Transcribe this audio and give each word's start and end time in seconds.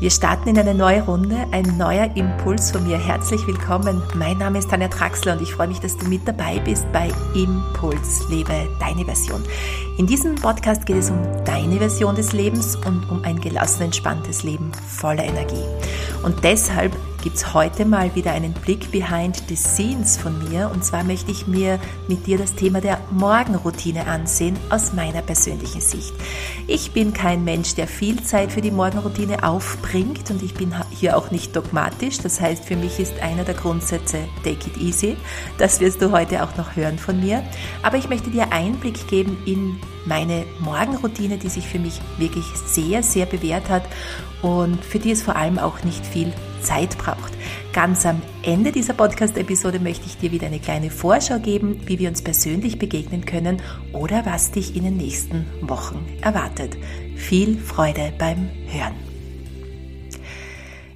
Wir 0.00 0.10
starten 0.10 0.48
in 0.48 0.58
eine 0.58 0.74
neue 0.74 1.02
Runde, 1.02 1.46
ein 1.50 1.76
neuer 1.76 2.10
Impuls 2.16 2.70
von 2.70 2.84
mir. 2.86 2.96
Herzlich 2.96 3.46
willkommen. 3.46 4.02
Mein 4.14 4.38
Name 4.38 4.58
ist 4.58 4.70
Tanja 4.70 4.88
Traxler 4.88 5.34
und 5.34 5.42
ich 5.42 5.52
freue 5.52 5.68
mich, 5.68 5.78
dass 5.78 5.94
du 5.94 6.06
mit 6.06 6.26
dabei 6.26 6.58
bist 6.60 6.90
bei 6.90 7.12
Impuls. 7.34 8.26
Lebe 8.30 8.66
deine 8.80 9.04
Version. 9.04 9.44
In 9.98 10.06
diesem 10.06 10.36
Podcast 10.36 10.86
geht 10.86 10.96
es 10.96 11.10
um 11.10 11.20
deine 11.44 11.76
Version 11.76 12.14
des 12.14 12.32
Lebens 12.32 12.76
und 12.76 13.10
um 13.10 13.22
ein 13.24 13.42
gelassen, 13.42 13.82
entspanntes 13.82 14.42
Leben 14.42 14.72
voller 14.88 15.24
Energie. 15.24 15.64
Und 16.22 16.42
deshalb 16.44 16.96
gibt 17.22 17.36
es 17.36 17.54
heute 17.54 17.84
mal 17.84 18.14
wieder 18.14 18.32
einen 18.32 18.52
Blick 18.52 18.90
behind 18.90 19.42
the 19.48 19.56
scenes 19.56 20.16
von 20.16 20.38
mir. 20.48 20.70
Und 20.72 20.84
zwar 20.84 21.04
möchte 21.04 21.30
ich 21.30 21.46
mir 21.46 21.78
mit 22.08 22.26
dir 22.26 22.38
das 22.38 22.54
Thema 22.54 22.80
der 22.80 22.98
Morgenroutine 23.10 24.06
ansehen 24.06 24.56
aus 24.70 24.92
meiner 24.92 25.22
persönlichen 25.22 25.80
Sicht. 25.80 26.14
Ich 26.66 26.92
bin 26.92 27.12
kein 27.12 27.44
Mensch, 27.44 27.74
der 27.74 27.86
viel 27.86 28.22
Zeit 28.22 28.52
für 28.52 28.60
die 28.60 28.70
Morgenroutine 28.70 29.44
aufbringt 29.44 30.30
und 30.30 30.42
ich 30.42 30.54
bin 30.54 30.74
hier 30.90 31.16
auch 31.16 31.30
nicht 31.30 31.54
dogmatisch. 31.54 32.18
Das 32.18 32.40
heißt, 32.40 32.64
für 32.64 32.76
mich 32.76 32.98
ist 32.98 33.20
einer 33.20 33.44
der 33.44 33.54
Grundsätze 33.54 34.18
Take 34.42 34.70
it 34.70 34.76
easy. 34.78 35.16
Das 35.58 35.80
wirst 35.80 36.00
du 36.00 36.12
heute 36.12 36.42
auch 36.42 36.56
noch 36.56 36.76
hören 36.76 36.98
von 36.98 37.20
mir. 37.20 37.42
Aber 37.82 37.98
ich 37.98 38.08
möchte 38.08 38.30
dir 38.30 38.52
Einblick 38.52 39.08
geben 39.08 39.36
in 39.46 39.78
meine 40.06 40.46
Morgenroutine, 40.60 41.36
die 41.36 41.48
sich 41.48 41.66
für 41.66 41.78
mich 41.78 42.00
wirklich 42.18 42.46
sehr, 42.66 43.02
sehr 43.02 43.26
bewährt 43.26 43.68
hat 43.68 43.84
und 44.42 44.82
für 44.82 44.98
die 44.98 45.10
es 45.10 45.22
vor 45.22 45.36
allem 45.36 45.58
auch 45.58 45.84
nicht 45.84 46.06
viel 46.06 46.32
Zeit 46.62 46.98
braucht. 46.98 47.32
Ganz 47.72 48.04
am 48.06 48.22
Ende 48.42 48.72
dieser 48.72 48.94
Podcast-Episode 48.94 49.80
möchte 49.80 50.06
ich 50.06 50.18
dir 50.18 50.32
wieder 50.32 50.46
eine 50.46 50.60
kleine 50.60 50.90
Vorschau 50.90 51.38
geben, 51.38 51.80
wie 51.86 51.98
wir 51.98 52.08
uns 52.08 52.22
persönlich 52.22 52.78
begegnen 52.78 53.24
können 53.24 53.62
oder 53.92 54.26
was 54.26 54.50
dich 54.50 54.76
in 54.76 54.84
den 54.84 54.96
nächsten 54.96 55.46
Wochen 55.62 56.06
erwartet. 56.20 56.76
Viel 57.16 57.58
Freude 57.58 58.12
beim 58.18 58.50
Hören. 58.66 58.94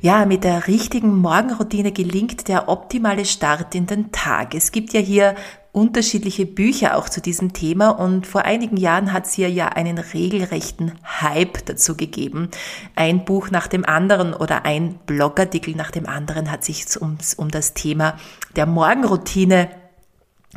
Ja, 0.00 0.26
mit 0.26 0.44
der 0.44 0.68
richtigen 0.68 1.16
Morgenroutine 1.16 1.90
gelingt 1.90 2.48
der 2.48 2.68
optimale 2.68 3.24
Start 3.24 3.74
in 3.74 3.86
den 3.86 4.12
Tag. 4.12 4.54
Es 4.54 4.70
gibt 4.70 4.92
ja 4.92 5.00
hier 5.00 5.34
unterschiedliche 5.74 6.46
Bücher 6.46 6.96
auch 6.96 7.08
zu 7.08 7.20
diesem 7.20 7.52
Thema 7.52 7.90
und 7.90 8.28
vor 8.28 8.42
einigen 8.42 8.76
Jahren 8.76 9.12
hat 9.12 9.26
es 9.26 9.32
hier 9.32 9.50
ja 9.50 9.68
einen 9.70 9.98
regelrechten 9.98 10.92
Hype 11.20 11.66
dazu 11.66 11.96
gegeben. 11.96 12.48
Ein 12.94 13.24
Buch 13.24 13.50
nach 13.50 13.66
dem 13.66 13.84
anderen 13.84 14.34
oder 14.34 14.64
ein 14.64 14.94
Blogartikel 15.06 15.74
nach 15.74 15.90
dem 15.90 16.06
anderen 16.06 16.52
hat 16.52 16.64
sich 16.64 16.84
um, 17.00 17.18
um 17.36 17.50
das 17.50 17.74
Thema 17.74 18.16
der 18.54 18.66
Morgenroutine 18.66 19.68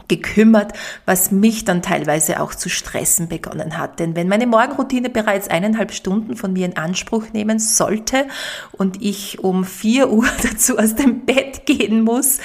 gekümmert, 0.07 0.73
was 1.05 1.31
mich 1.31 1.65
dann 1.65 1.81
teilweise 1.81 2.39
auch 2.41 2.55
zu 2.55 2.69
stressen 2.69 3.27
begonnen 3.27 3.77
hat. 3.77 3.99
Denn 3.99 4.15
wenn 4.15 4.27
meine 4.27 4.47
Morgenroutine 4.47 5.09
bereits 5.09 5.47
eineinhalb 5.49 5.91
Stunden 5.91 6.35
von 6.35 6.53
mir 6.53 6.65
in 6.65 6.77
Anspruch 6.77 7.25
nehmen 7.33 7.59
sollte 7.59 8.25
und 8.71 9.01
ich 9.01 9.39
um 9.43 9.65
vier 9.65 10.09
Uhr 10.11 10.27
dazu 10.43 10.77
aus 10.77 10.95
dem 10.95 11.25
Bett 11.25 11.65
gehen 11.65 12.03
muss, 12.03 12.39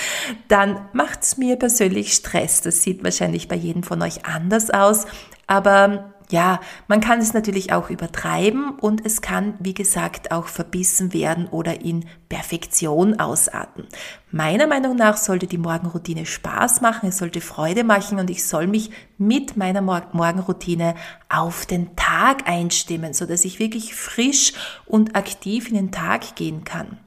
dann 0.49 0.89
macht's 0.93 1.37
mir 1.37 1.57
persönlich 1.57 2.13
Stress. 2.13 2.63
Das 2.63 2.83
sieht 2.83 3.05
wahrscheinlich 3.05 3.49
bei 3.49 3.57
jedem 3.57 3.83
von 3.83 4.03
euch 4.03 4.25
anders 4.25 4.71
aus. 4.71 5.07
Aber 5.47 6.12
ja, 6.33 6.61
man 6.89 7.01
kann 7.01 7.21
es 7.21 7.35
natürlich 7.35 7.73
auch 7.73 7.91
übertreiben 7.91 8.71
und 8.81 9.05
es 9.05 9.21
kann, 9.21 9.55
wie 9.61 9.75
gesagt, 9.75 10.33
auch 10.33 10.47
verbissen 10.47 11.13
werden 11.13 11.47
oder 11.47 11.83
in 11.83 12.07
Perfektion 12.31 13.21
ausarten. 13.21 13.87
Meiner 14.31 14.67
Meinung 14.67 14.97
nach 14.97 15.19
sollte 15.19 15.47
die 15.47 15.59
Morgenroutine 15.59 16.25
Spaß 16.25 16.81
machen, 16.81 17.11
es 17.11 17.19
sollte 17.19 17.43
Freude 17.43 17.85
machen 17.85 18.19
und 18.19 18.31
ich 18.31 18.45
soll 18.45 18.67
mich 18.67 18.91
mit 19.19 19.59
meiner 19.59 19.83
Morgenroutine 19.83 20.95
auf 21.29 21.67
den 21.67 21.95
Tag 21.97 22.49
einstimmen, 22.49 23.13
so 23.13 23.27
dass 23.27 23.45
ich 23.45 23.59
wirklich 23.59 23.95
frisch 23.95 24.55
und 24.87 25.15
aktiv 25.15 25.69
in 25.69 25.75
den 25.75 25.93
Tag 25.93 26.35
gehen 26.35 26.65
kann. 26.65 26.99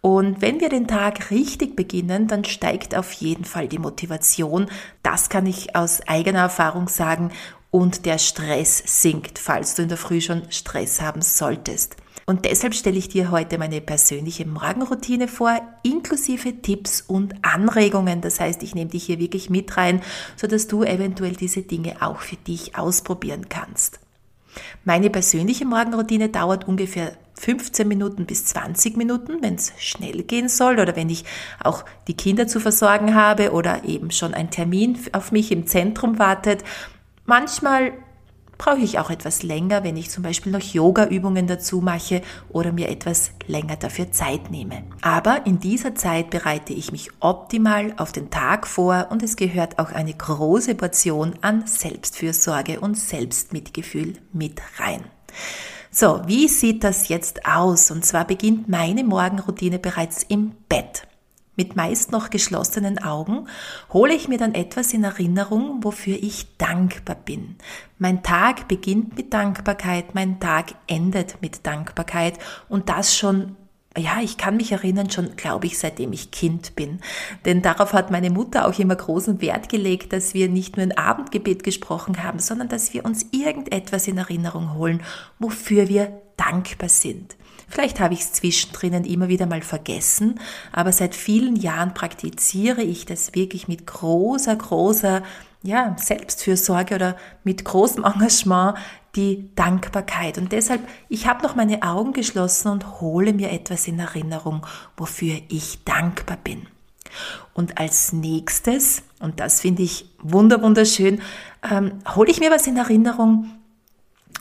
Und 0.00 0.40
wenn 0.40 0.60
wir 0.60 0.68
den 0.68 0.86
Tag 0.86 1.30
richtig 1.30 1.74
beginnen, 1.74 2.28
dann 2.28 2.44
steigt 2.44 2.94
auf 2.94 3.12
jeden 3.12 3.44
Fall 3.44 3.66
die 3.66 3.80
Motivation. 3.80 4.66
Das 5.02 5.28
kann 5.28 5.46
ich 5.46 5.74
aus 5.74 6.00
eigener 6.06 6.40
Erfahrung 6.40 6.88
sagen 6.88 7.32
und 7.76 8.06
der 8.06 8.16
Stress 8.16 8.82
sinkt, 8.86 9.38
falls 9.38 9.74
du 9.74 9.82
in 9.82 9.90
der 9.90 9.98
Früh 9.98 10.22
schon 10.22 10.50
Stress 10.50 11.02
haben 11.02 11.20
solltest. 11.20 11.96
Und 12.24 12.46
deshalb 12.46 12.74
stelle 12.74 12.96
ich 12.96 13.10
dir 13.10 13.30
heute 13.30 13.58
meine 13.58 13.82
persönliche 13.82 14.46
Morgenroutine 14.46 15.28
vor, 15.28 15.60
inklusive 15.82 16.62
Tipps 16.62 17.02
und 17.02 17.34
Anregungen. 17.42 18.22
Das 18.22 18.40
heißt, 18.40 18.62
ich 18.62 18.74
nehme 18.74 18.90
dich 18.90 19.04
hier 19.04 19.18
wirklich 19.18 19.50
mit 19.50 19.76
rein, 19.76 20.00
sodass 20.36 20.68
du 20.68 20.84
eventuell 20.84 21.34
diese 21.34 21.62
Dinge 21.62 21.96
auch 22.00 22.20
für 22.20 22.36
dich 22.36 22.78
ausprobieren 22.78 23.50
kannst. 23.50 24.00
Meine 24.84 25.10
persönliche 25.10 25.66
Morgenroutine 25.66 26.30
dauert 26.30 26.66
ungefähr 26.66 27.12
15 27.38 27.86
Minuten 27.86 28.24
bis 28.24 28.46
20 28.46 28.96
Minuten, 28.96 29.42
wenn 29.42 29.56
es 29.56 29.74
schnell 29.76 30.22
gehen 30.22 30.48
soll 30.48 30.80
oder 30.80 30.96
wenn 30.96 31.10
ich 31.10 31.26
auch 31.62 31.84
die 32.08 32.16
Kinder 32.16 32.46
zu 32.48 32.58
versorgen 32.58 33.14
habe 33.14 33.52
oder 33.52 33.84
eben 33.84 34.10
schon 34.10 34.32
ein 34.32 34.50
Termin 34.50 34.98
auf 35.12 35.30
mich 35.30 35.52
im 35.52 35.66
Zentrum 35.66 36.18
wartet. 36.18 36.64
Manchmal 37.26 37.92
brauche 38.58 38.78
ich 38.78 38.98
auch 38.98 39.10
etwas 39.10 39.42
länger, 39.42 39.84
wenn 39.84 39.96
ich 39.96 40.10
zum 40.10 40.22
Beispiel 40.22 40.52
noch 40.52 40.60
Yoga-Übungen 40.60 41.46
dazu 41.46 41.80
mache 41.80 42.22
oder 42.48 42.72
mir 42.72 42.88
etwas 42.88 43.32
länger 43.46 43.76
dafür 43.76 44.12
Zeit 44.12 44.50
nehme. 44.50 44.84
Aber 45.02 45.44
in 45.44 45.58
dieser 45.58 45.94
Zeit 45.94 46.30
bereite 46.30 46.72
ich 46.72 46.92
mich 46.92 47.10
optimal 47.20 47.92
auf 47.96 48.12
den 48.12 48.30
Tag 48.30 48.66
vor 48.66 49.08
und 49.10 49.22
es 49.22 49.36
gehört 49.36 49.78
auch 49.78 49.92
eine 49.92 50.14
große 50.14 50.74
Portion 50.74 51.34
an 51.42 51.66
Selbstfürsorge 51.66 52.80
und 52.80 52.96
Selbstmitgefühl 52.96 54.14
mit 54.32 54.62
rein. 54.78 55.04
So, 55.90 56.22
wie 56.26 56.48
sieht 56.48 56.84
das 56.84 57.08
jetzt 57.08 57.46
aus? 57.46 57.90
Und 57.90 58.04
zwar 58.04 58.26
beginnt 58.26 58.68
meine 58.68 59.04
Morgenroutine 59.04 59.78
bereits 59.78 60.22
im 60.22 60.52
Bett. 60.68 61.06
Mit 61.56 61.74
meist 61.74 62.12
noch 62.12 62.28
geschlossenen 62.28 63.02
Augen 63.02 63.48
hole 63.92 64.14
ich 64.14 64.28
mir 64.28 64.36
dann 64.36 64.54
etwas 64.54 64.92
in 64.92 65.04
Erinnerung, 65.04 65.82
wofür 65.82 66.16
ich 66.20 66.56
dankbar 66.58 67.16
bin. 67.16 67.56
Mein 67.98 68.22
Tag 68.22 68.68
beginnt 68.68 69.16
mit 69.16 69.32
Dankbarkeit, 69.32 70.14
mein 70.14 70.38
Tag 70.38 70.74
endet 70.86 71.40
mit 71.40 71.66
Dankbarkeit 71.66 72.38
und 72.68 72.90
das 72.90 73.16
schon 73.16 73.56
ja, 73.98 74.20
ich 74.20 74.36
kann 74.36 74.56
mich 74.56 74.72
erinnern, 74.72 75.10
schon 75.10 75.36
glaube 75.36 75.66
ich, 75.66 75.78
seitdem 75.78 76.12
ich 76.12 76.30
Kind 76.30 76.76
bin. 76.76 77.00
Denn 77.44 77.62
darauf 77.62 77.92
hat 77.94 78.10
meine 78.10 78.30
Mutter 78.30 78.66
auch 78.66 78.78
immer 78.78 78.94
großen 78.94 79.40
Wert 79.40 79.68
gelegt, 79.68 80.12
dass 80.12 80.34
wir 80.34 80.48
nicht 80.48 80.76
nur 80.76 80.84
ein 80.84 80.96
Abendgebet 80.96 81.64
gesprochen 81.64 82.22
haben, 82.22 82.38
sondern 82.38 82.68
dass 82.68 82.92
wir 82.92 83.04
uns 83.04 83.26
irgendetwas 83.30 84.06
in 84.06 84.18
Erinnerung 84.18 84.74
holen, 84.74 85.02
wofür 85.38 85.88
wir 85.88 86.20
dankbar 86.36 86.90
sind. 86.90 87.36
Vielleicht 87.68 88.00
habe 88.00 88.14
ich 88.14 88.20
es 88.20 88.32
zwischendrin 88.32 89.04
immer 89.04 89.28
wieder 89.28 89.46
mal 89.46 89.62
vergessen, 89.62 90.38
aber 90.72 90.92
seit 90.92 91.14
vielen 91.14 91.56
Jahren 91.56 91.94
praktiziere 91.94 92.82
ich 92.82 93.06
das 93.06 93.34
wirklich 93.34 93.66
mit 93.66 93.86
großer, 93.86 94.54
großer 94.54 95.22
ja, 95.62 95.96
Selbstfürsorge 95.98 96.94
oder 96.94 97.16
mit 97.42 97.64
großem 97.64 98.04
Engagement 98.04 98.78
die 99.16 99.50
Dankbarkeit. 99.56 100.38
Und 100.38 100.52
deshalb, 100.52 100.86
ich 101.08 101.26
habe 101.26 101.42
noch 101.42 101.56
meine 101.56 101.82
Augen 101.82 102.12
geschlossen 102.12 102.68
und 102.68 103.00
hole 103.00 103.32
mir 103.32 103.50
etwas 103.50 103.88
in 103.88 103.98
Erinnerung, 103.98 104.64
wofür 104.96 105.36
ich 105.48 105.82
dankbar 105.84 106.36
bin. 106.42 106.66
Und 107.54 107.78
als 107.78 108.12
nächstes, 108.12 109.02
und 109.18 109.40
das 109.40 109.62
finde 109.62 109.82
ich 109.82 110.10
wunderschön, 110.22 111.20
ähm, 111.68 111.92
hole 112.14 112.30
ich 112.30 112.40
mir 112.40 112.50
was 112.50 112.66
in 112.66 112.76
Erinnerung, 112.76 113.50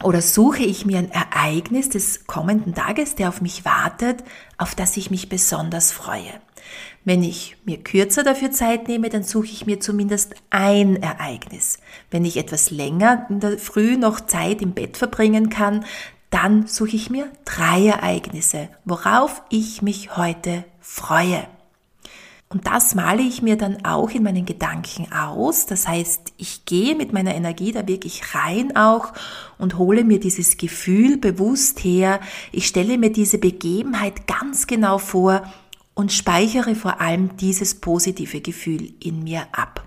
oder 0.03 0.21
suche 0.21 0.63
ich 0.63 0.85
mir 0.85 0.99
ein 0.99 1.11
Ereignis 1.11 1.89
des 1.89 2.25
kommenden 2.27 2.73
Tages, 2.73 3.15
der 3.15 3.29
auf 3.29 3.41
mich 3.41 3.65
wartet, 3.65 4.23
auf 4.57 4.75
das 4.75 4.97
ich 4.97 5.11
mich 5.11 5.29
besonders 5.29 5.91
freue. 5.91 6.33
Wenn 7.03 7.23
ich 7.23 7.57
mir 7.65 7.77
kürzer 7.77 8.23
dafür 8.23 8.51
Zeit 8.51 8.87
nehme, 8.87 9.09
dann 9.09 9.23
suche 9.23 9.45
ich 9.45 9.65
mir 9.65 9.79
zumindest 9.79 10.35
ein 10.49 10.95
Ereignis. 11.01 11.79
Wenn 12.09 12.25
ich 12.25 12.37
etwas 12.37 12.71
länger 12.71 13.27
in 13.29 13.39
der 13.39 13.59
Früh 13.59 13.97
noch 13.97 14.19
Zeit 14.21 14.61
im 14.61 14.73
Bett 14.73 14.97
verbringen 14.97 15.49
kann, 15.49 15.85
dann 16.31 16.67
suche 16.67 16.95
ich 16.95 17.09
mir 17.09 17.31
drei 17.45 17.87
Ereignisse, 17.87 18.69
worauf 18.83 19.43
ich 19.49 19.81
mich 19.81 20.17
heute 20.17 20.65
freue. 20.81 21.47
Und 22.47 22.67
das 22.67 22.93
male 22.93 23.23
ich 23.23 23.41
mir 23.41 23.57
dann 23.57 23.83
auch 23.85 24.11
in 24.11 24.23
meinen 24.23 24.45
Gedanken 24.45 25.11
aus. 25.11 25.65
Das 25.65 25.87
heißt, 25.87 26.33
ich 26.37 26.65
gehe 26.65 26.95
mit 26.95 27.11
meiner 27.11 27.33
Energie 27.33 27.71
da 27.71 27.87
wirklich 27.87 28.35
rein 28.35 28.75
auch 28.75 29.13
und 29.57 29.77
hole 29.77 30.03
mir 30.03 30.19
dieses 30.19 30.57
Gefühl 30.57 31.17
bewusst 31.17 31.83
her. 31.83 32.19
Ich 32.51 32.67
stelle 32.67 32.97
mir 32.97 33.11
diese 33.11 33.39
Begebenheit 33.39 34.27
ganz 34.27 34.67
genau 34.67 34.99
vor 34.99 35.41
und 35.95 36.13
speichere 36.13 36.75
vor 36.75 37.01
allem 37.01 37.35
dieses 37.37 37.75
positive 37.75 38.41
Gefühl 38.41 38.93
in 38.99 39.23
mir 39.23 39.47
ab. 39.51 39.83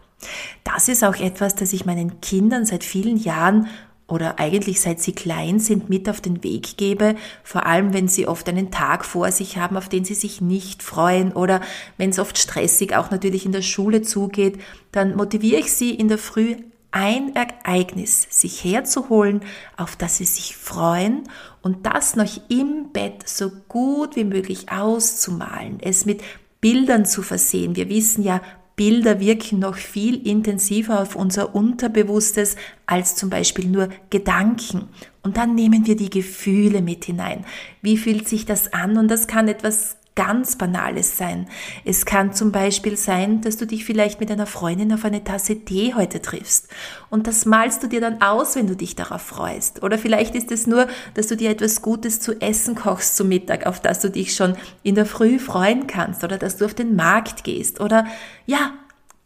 Das 0.64 0.88
ist 0.88 1.04
auch 1.04 1.16
etwas, 1.16 1.54
das 1.54 1.72
ich 1.72 1.86
meinen 1.86 2.20
Kindern 2.20 2.66
seit 2.66 2.82
vielen 2.82 3.18
Jahren 3.18 3.68
oder 4.08 4.38
eigentlich 4.38 4.80
seit 4.80 5.00
sie 5.00 5.12
klein 5.12 5.60
sind 5.60 5.90
mit 5.90 6.08
auf 6.08 6.20
den 6.20 6.42
Weg 6.42 6.78
gebe, 6.78 7.14
vor 7.44 7.66
allem 7.66 7.92
wenn 7.92 8.08
sie 8.08 8.26
oft 8.26 8.48
einen 8.48 8.70
Tag 8.70 9.04
vor 9.04 9.30
sich 9.30 9.58
haben, 9.58 9.76
auf 9.76 9.88
den 9.88 10.04
sie 10.04 10.14
sich 10.14 10.40
nicht 10.40 10.82
freuen 10.82 11.32
oder 11.32 11.60
wenn 11.98 12.10
es 12.10 12.18
oft 12.18 12.38
stressig 12.38 12.96
auch 12.96 13.10
natürlich 13.10 13.44
in 13.44 13.52
der 13.52 13.62
Schule 13.62 14.02
zugeht, 14.02 14.58
dann 14.92 15.14
motiviere 15.14 15.60
ich 15.60 15.72
sie 15.72 15.94
in 15.94 16.08
der 16.08 16.18
Früh 16.18 16.56
ein 16.90 17.34
Ereignis 17.34 18.26
sich 18.30 18.64
herzuholen, 18.64 19.42
auf 19.76 19.94
das 19.94 20.16
sie 20.16 20.24
sich 20.24 20.56
freuen 20.56 21.24
und 21.60 21.84
das 21.84 22.16
noch 22.16 22.40
im 22.48 22.92
Bett 22.92 23.28
so 23.28 23.50
gut 23.68 24.16
wie 24.16 24.24
möglich 24.24 24.72
auszumalen, 24.72 25.78
es 25.82 26.06
mit 26.06 26.22
Bildern 26.60 27.04
zu 27.04 27.22
versehen. 27.22 27.76
Wir 27.76 27.88
wissen 27.88 28.24
ja, 28.24 28.40
Bilder 28.78 29.18
wirken 29.18 29.58
noch 29.58 29.74
viel 29.74 30.26
intensiver 30.26 31.02
auf 31.02 31.16
unser 31.16 31.54
Unterbewusstes 31.54 32.56
als 32.86 33.16
zum 33.16 33.28
Beispiel 33.28 33.66
nur 33.66 33.88
Gedanken. 34.08 34.88
Und 35.22 35.36
dann 35.36 35.56
nehmen 35.56 35.84
wir 35.84 35.96
die 35.96 36.08
Gefühle 36.08 36.80
mit 36.80 37.04
hinein. 37.04 37.44
Wie 37.82 37.98
fühlt 37.98 38.28
sich 38.28 38.46
das 38.46 38.72
an? 38.72 38.96
Und 38.96 39.08
das 39.08 39.26
kann 39.26 39.48
etwas 39.48 39.97
ganz 40.18 40.56
Banales 40.56 41.16
sein. 41.16 41.46
Es 41.84 42.04
kann 42.04 42.32
zum 42.32 42.50
Beispiel 42.50 42.96
sein, 42.96 43.40
dass 43.40 43.56
du 43.56 43.68
dich 43.68 43.84
vielleicht 43.84 44.18
mit 44.18 44.32
einer 44.32 44.46
Freundin 44.46 44.92
auf 44.92 45.04
eine 45.04 45.22
Tasse 45.22 45.64
Tee 45.64 45.94
heute 45.94 46.20
triffst. 46.20 46.66
Und 47.08 47.28
das 47.28 47.46
malst 47.46 47.84
du 47.84 47.86
dir 47.86 48.00
dann 48.00 48.20
aus, 48.20 48.56
wenn 48.56 48.66
du 48.66 48.74
dich 48.74 48.96
darauf 48.96 49.22
freust. 49.22 49.80
Oder 49.84 49.96
vielleicht 49.96 50.34
ist 50.34 50.50
es 50.50 50.66
nur, 50.66 50.88
dass 51.14 51.28
du 51.28 51.36
dir 51.36 51.50
etwas 51.50 51.82
Gutes 51.82 52.18
zu 52.18 52.40
essen 52.40 52.74
kochst 52.74 53.16
zum 53.16 53.28
Mittag, 53.28 53.64
auf 53.66 53.78
das 53.78 54.00
du 54.00 54.10
dich 54.10 54.34
schon 54.34 54.56
in 54.82 54.96
der 54.96 55.06
Früh 55.06 55.38
freuen 55.38 55.86
kannst. 55.86 56.24
Oder 56.24 56.36
dass 56.36 56.56
du 56.56 56.64
auf 56.64 56.74
den 56.74 56.96
Markt 56.96 57.44
gehst. 57.44 57.80
Oder 57.80 58.04
ja, 58.44 58.72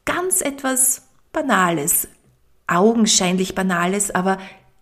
ganz 0.05 0.43
etwas 0.43 1.09
Banales. 1.33 2.07
Augenscheinlich 2.67 3.55
Banales, 3.55 4.15
aber 4.15 4.37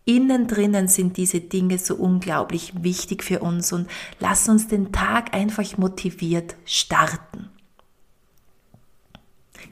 Innen 0.05 0.47
drinnen 0.47 0.89
sind 0.89 1.17
diese 1.17 1.41
Dinge 1.41 1.79
so 1.79 1.95
unglaublich 1.95 2.73
wichtig 2.83 3.23
für 3.23 3.41
uns 3.41 3.73
und 3.73 3.89
lass 4.19 4.49
uns 4.49 4.67
den 4.67 4.93
Tag 4.93 5.35
einfach 5.35 5.77
motiviert 5.79 6.57
starten. 6.65 7.51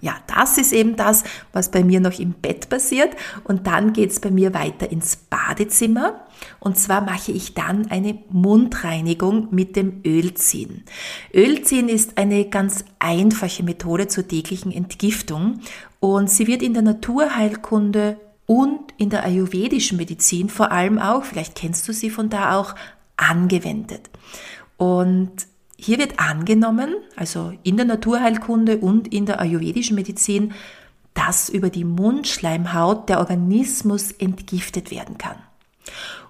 Ja, 0.00 0.16
das 0.28 0.58
ist 0.58 0.72
eben 0.72 0.96
das, 0.96 1.24
was 1.52 1.70
bei 1.70 1.82
mir 1.82 2.00
noch 2.00 2.18
im 2.18 2.32
Bett 2.32 2.68
passiert. 2.68 3.16
Und 3.44 3.66
dann 3.66 3.92
geht 3.92 4.10
es 4.10 4.20
bei 4.20 4.30
mir 4.30 4.54
weiter 4.54 4.90
ins 4.90 5.16
Badezimmer. 5.16 6.20
Und 6.60 6.78
zwar 6.78 7.00
mache 7.00 7.32
ich 7.32 7.54
dann 7.54 7.90
eine 7.90 8.16
Mundreinigung 8.30 9.48
mit 9.50 9.74
dem 9.74 10.02
Ölziehen. 10.06 10.84
Ölziehen 11.34 11.88
ist 11.88 12.16
eine 12.16 12.48
ganz 12.48 12.84
einfache 13.00 13.64
Methode 13.64 14.06
zur 14.06 14.28
täglichen 14.28 14.70
Entgiftung 14.70 15.60
und 15.98 16.30
sie 16.30 16.46
wird 16.46 16.62
in 16.62 16.74
der 16.74 16.82
Naturheilkunde 16.82 18.20
und 18.48 18.94
in 18.96 19.10
der 19.10 19.24
ayurvedischen 19.24 19.98
Medizin 19.98 20.48
vor 20.48 20.72
allem 20.72 20.98
auch, 20.98 21.24
vielleicht 21.24 21.54
kennst 21.54 21.86
du 21.86 21.92
sie 21.92 22.08
von 22.08 22.30
da 22.30 22.58
auch, 22.58 22.74
angewendet. 23.18 24.08
Und 24.78 25.32
hier 25.76 25.98
wird 25.98 26.18
angenommen, 26.18 26.94
also 27.14 27.52
in 27.62 27.76
der 27.76 27.84
Naturheilkunde 27.84 28.78
und 28.78 29.12
in 29.12 29.26
der 29.26 29.38
ayurvedischen 29.38 29.96
Medizin, 29.96 30.54
dass 31.12 31.50
über 31.50 31.68
die 31.68 31.84
Mundschleimhaut 31.84 33.10
der 33.10 33.18
Organismus 33.18 34.12
entgiftet 34.12 34.90
werden 34.90 35.18
kann. 35.18 35.36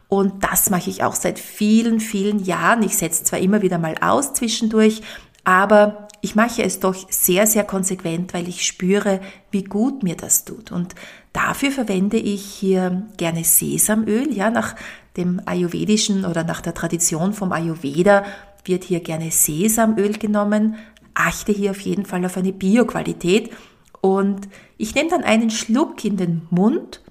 Und 0.08 0.42
das 0.42 0.70
mache 0.70 0.90
ich 0.90 1.04
auch 1.04 1.14
seit 1.14 1.38
vielen, 1.38 2.00
vielen 2.00 2.42
Jahren. 2.42 2.82
Ich 2.82 2.96
setze 2.96 3.22
zwar 3.22 3.38
immer 3.38 3.62
wieder 3.62 3.78
mal 3.78 3.94
aus 4.00 4.34
zwischendurch, 4.34 5.02
aber 5.44 6.08
ich 6.20 6.34
mache 6.34 6.64
es 6.64 6.80
doch 6.80 6.96
sehr, 7.10 7.46
sehr 7.46 7.62
konsequent, 7.62 8.34
weil 8.34 8.48
ich 8.48 8.66
spüre, 8.66 9.20
wie 9.52 9.62
gut 9.62 10.02
mir 10.02 10.16
das 10.16 10.44
tut. 10.44 10.72
Und 10.72 10.96
dafür 11.38 11.70
verwende 11.70 12.16
ich 12.16 12.42
hier 12.44 13.04
gerne 13.16 13.44
Sesamöl. 13.44 14.32
Ja, 14.32 14.50
nach 14.50 14.74
dem 15.16 15.40
Ayurvedischen 15.46 16.24
oder 16.24 16.42
nach 16.42 16.60
der 16.60 16.74
Tradition 16.74 17.32
vom 17.32 17.52
Ayurveda 17.52 18.24
wird 18.64 18.82
hier 18.82 19.00
gerne 19.00 19.30
Sesamöl 19.30 20.18
genommen. 20.18 20.74
Achte 21.14 21.52
hier 21.52 21.70
auf 21.70 21.80
jeden 21.80 22.06
Fall 22.06 22.24
auf 22.26 22.36
eine 22.36 22.52
Bioqualität. 22.52 23.50
Und 24.00 24.48
ich 24.78 24.94
nehme 24.96 25.10
dann 25.10 25.22
einen 25.22 25.50
Schluck 25.50 26.04
in 26.04 26.16
den 26.16 26.42
Mund 26.50 27.02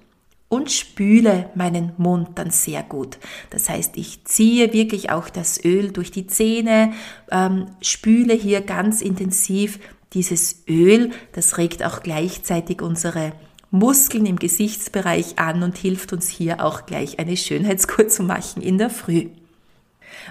und 0.50 0.70
spüle 0.70 1.48
meinen 1.54 1.92
Mund 1.96 2.30
dann 2.34 2.50
sehr 2.50 2.82
gut. 2.82 3.18
Das 3.48 3.68
heißt, 3.70 3.96
ich 3.96 4.24
ziehe 4.24 4.74
wirklich 4.74 5.10
auch 5.10 5.30
das 5.30 5.62
Öl 5.64 5.90
durch 5.90 6.10
die 6.10 6.26
Zähne, 6.26 6.92
ähm, 7.30 7.66
spüle 7.80 8.34
hier 8.34 8.60
ganz 8.60 9.00
intensiv 9.00 9.78
dieses 10.12 10.64
Öl. 10.68 11.10
Das 11.32 11.56
regt 11.56 11.82
auch 11.82 12.02
gleichzeitig 12.02 12.82
unsere 12.82 13.32
Muskeln 13.70 14.26
im 14.26 14.38
Gesichtsbereich 14.38 15.38
an 15.38 15.62
und 15.62 15.76
hilft 15.76 16.12
uns 16.12 16.28
hier 16.28 16.64
auch 16.64 16.86
gleich 16.86 17.18
eine 17.18 17.36
Schönheitskur 17.36 18.08
zu 18.08 18.22
machen 18.22 18.62
in 18.62 18.78
der 18.78 18.90
Früh. 18.90 19.26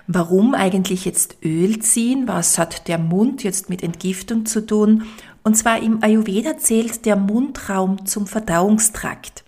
Warum 0.07 0.53
eigentlich 0.53 1.05
jetzt 1.05 1.37
Öl 1.43 1.79
ziehen? 1.79 2.27
Was 2.27 2.57
hat 2.57 2.87
der 2.87 2.97
Mund 2.97 3.43
jetzt 3.43 3.69
mit 3.69 3.83
Entgiftung 3.83 4.45
zu 4.45 4.65
tun? 4.65 5.03
Und 5.43 5.55
zwar 5.55 5.81
im 5.81 6.03
Ayurveda 6.03 6.57
zählt 6.57 7.05
der 7.05 7.15
Mundraum 7.15 8.05
zum 8.05 8.27
Verdauungstrakt 8.27 9.43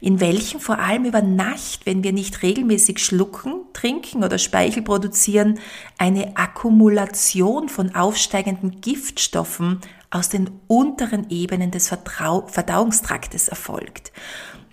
in 0.00 0.20
welchen 0.20 0.60
vor 0.60 0.78
allem 0.78 1.04
über 1.04 1.22
Nacht, 1.22 1.80
wenn 1.84 2.04
wir 2.04 2.12
nicht 2.12 2.42
regelmäßig 2.42 2.98
schlucken, 2.98 3.62
trinken 3.72 4.24
oder 4.24 4.38
Speichel 4.38 4.82
produzieren, 4.82 5.58
eine 5.98 6.36
Akkumulation 6.36 7.68
von 7.68 7.94
aufsteigenden 7.94 8.80
Giftstoffen 8.80 9.80
aus 10.14 10.28
den 10.28 10.50
unteren 10.68 11.28
Ebenen 11.28 11.70
des 11.70 11.88
Verdauungstraktes 11.88 13.48
erfolgt. 13.48 14.12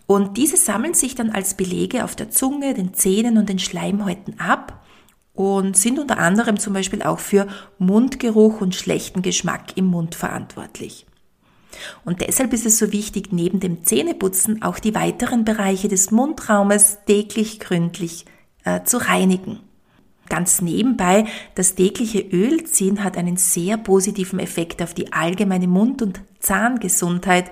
Und 0.05 0.37
diese 0.37 0.57
sammeln 0.57 0.93
sich 0.93 1.15
dann 1.15 1.29
als 1.29 1.55
Belege 1.55 2.03
auf 2.03 2.15
der 2.15 2.29
Zunge, 2.29 2.73
den 2.73 2.93
Zähnen 2.93 3.37
und 3.37 3.49
den 3.49 3.59
Schleimhäuten 3.59 4.39
ab 4.39 4.83
und 5.33 5.77
sind 5.77 5.99
unter 5.99 6.17
anderem 6.17 6.59
zum 6.59 6.73
Beispiel 6.73 7.01
auch 7.01 7.19
für 7.19 7.47
Mundgeruch 7.79 8.61
und 8.61 8.75
schlechten 8.75 9.21
Geschmack 9.21 9.77
im 9.77 9.85
Mund 9.85 10.15
verantwortlich. 10.15 11.05
Und 12.03 12.21
deshalb 12.21 12.53
ist 12.53 12.65
es 12.65 12.77
so 12.77 12.91
wichtig, 12.91 13.31
neben 13.31 13.59
dem 13.59 13.83
Zähneputzen 13.83 14.61
auch 14.61 14.79
die 14.79 14.93
weiteren 14.93 15.45
Bereiche 15.45 15.87
des 15.87 16.11
Mundraumes 16.11 16.99
täglich 17.07 17.59
gründlich 17.59 18.25
äh, 18.65 18.83
zu 18.83 18.97
reinigen. 18.97 19.59
Ganz 20.29 20.61
nebenbei, 20.61 21.25
das 21.55 21.75
tägliche 21.75 22.19
Ölziehen 22.19 23.03
hat 23.03 23.17
einen 23.17 23.37
sehr 23.37 23.77
positiven 23.77 24.39
Effekt 24.39 24.81
auf 24.81 24.93
die 24.93 25.11
allgemeine 25.11 25.67
Mund- 25.67 26.01
und 26.01 26.21
Zahngesundheit 26.39 27.51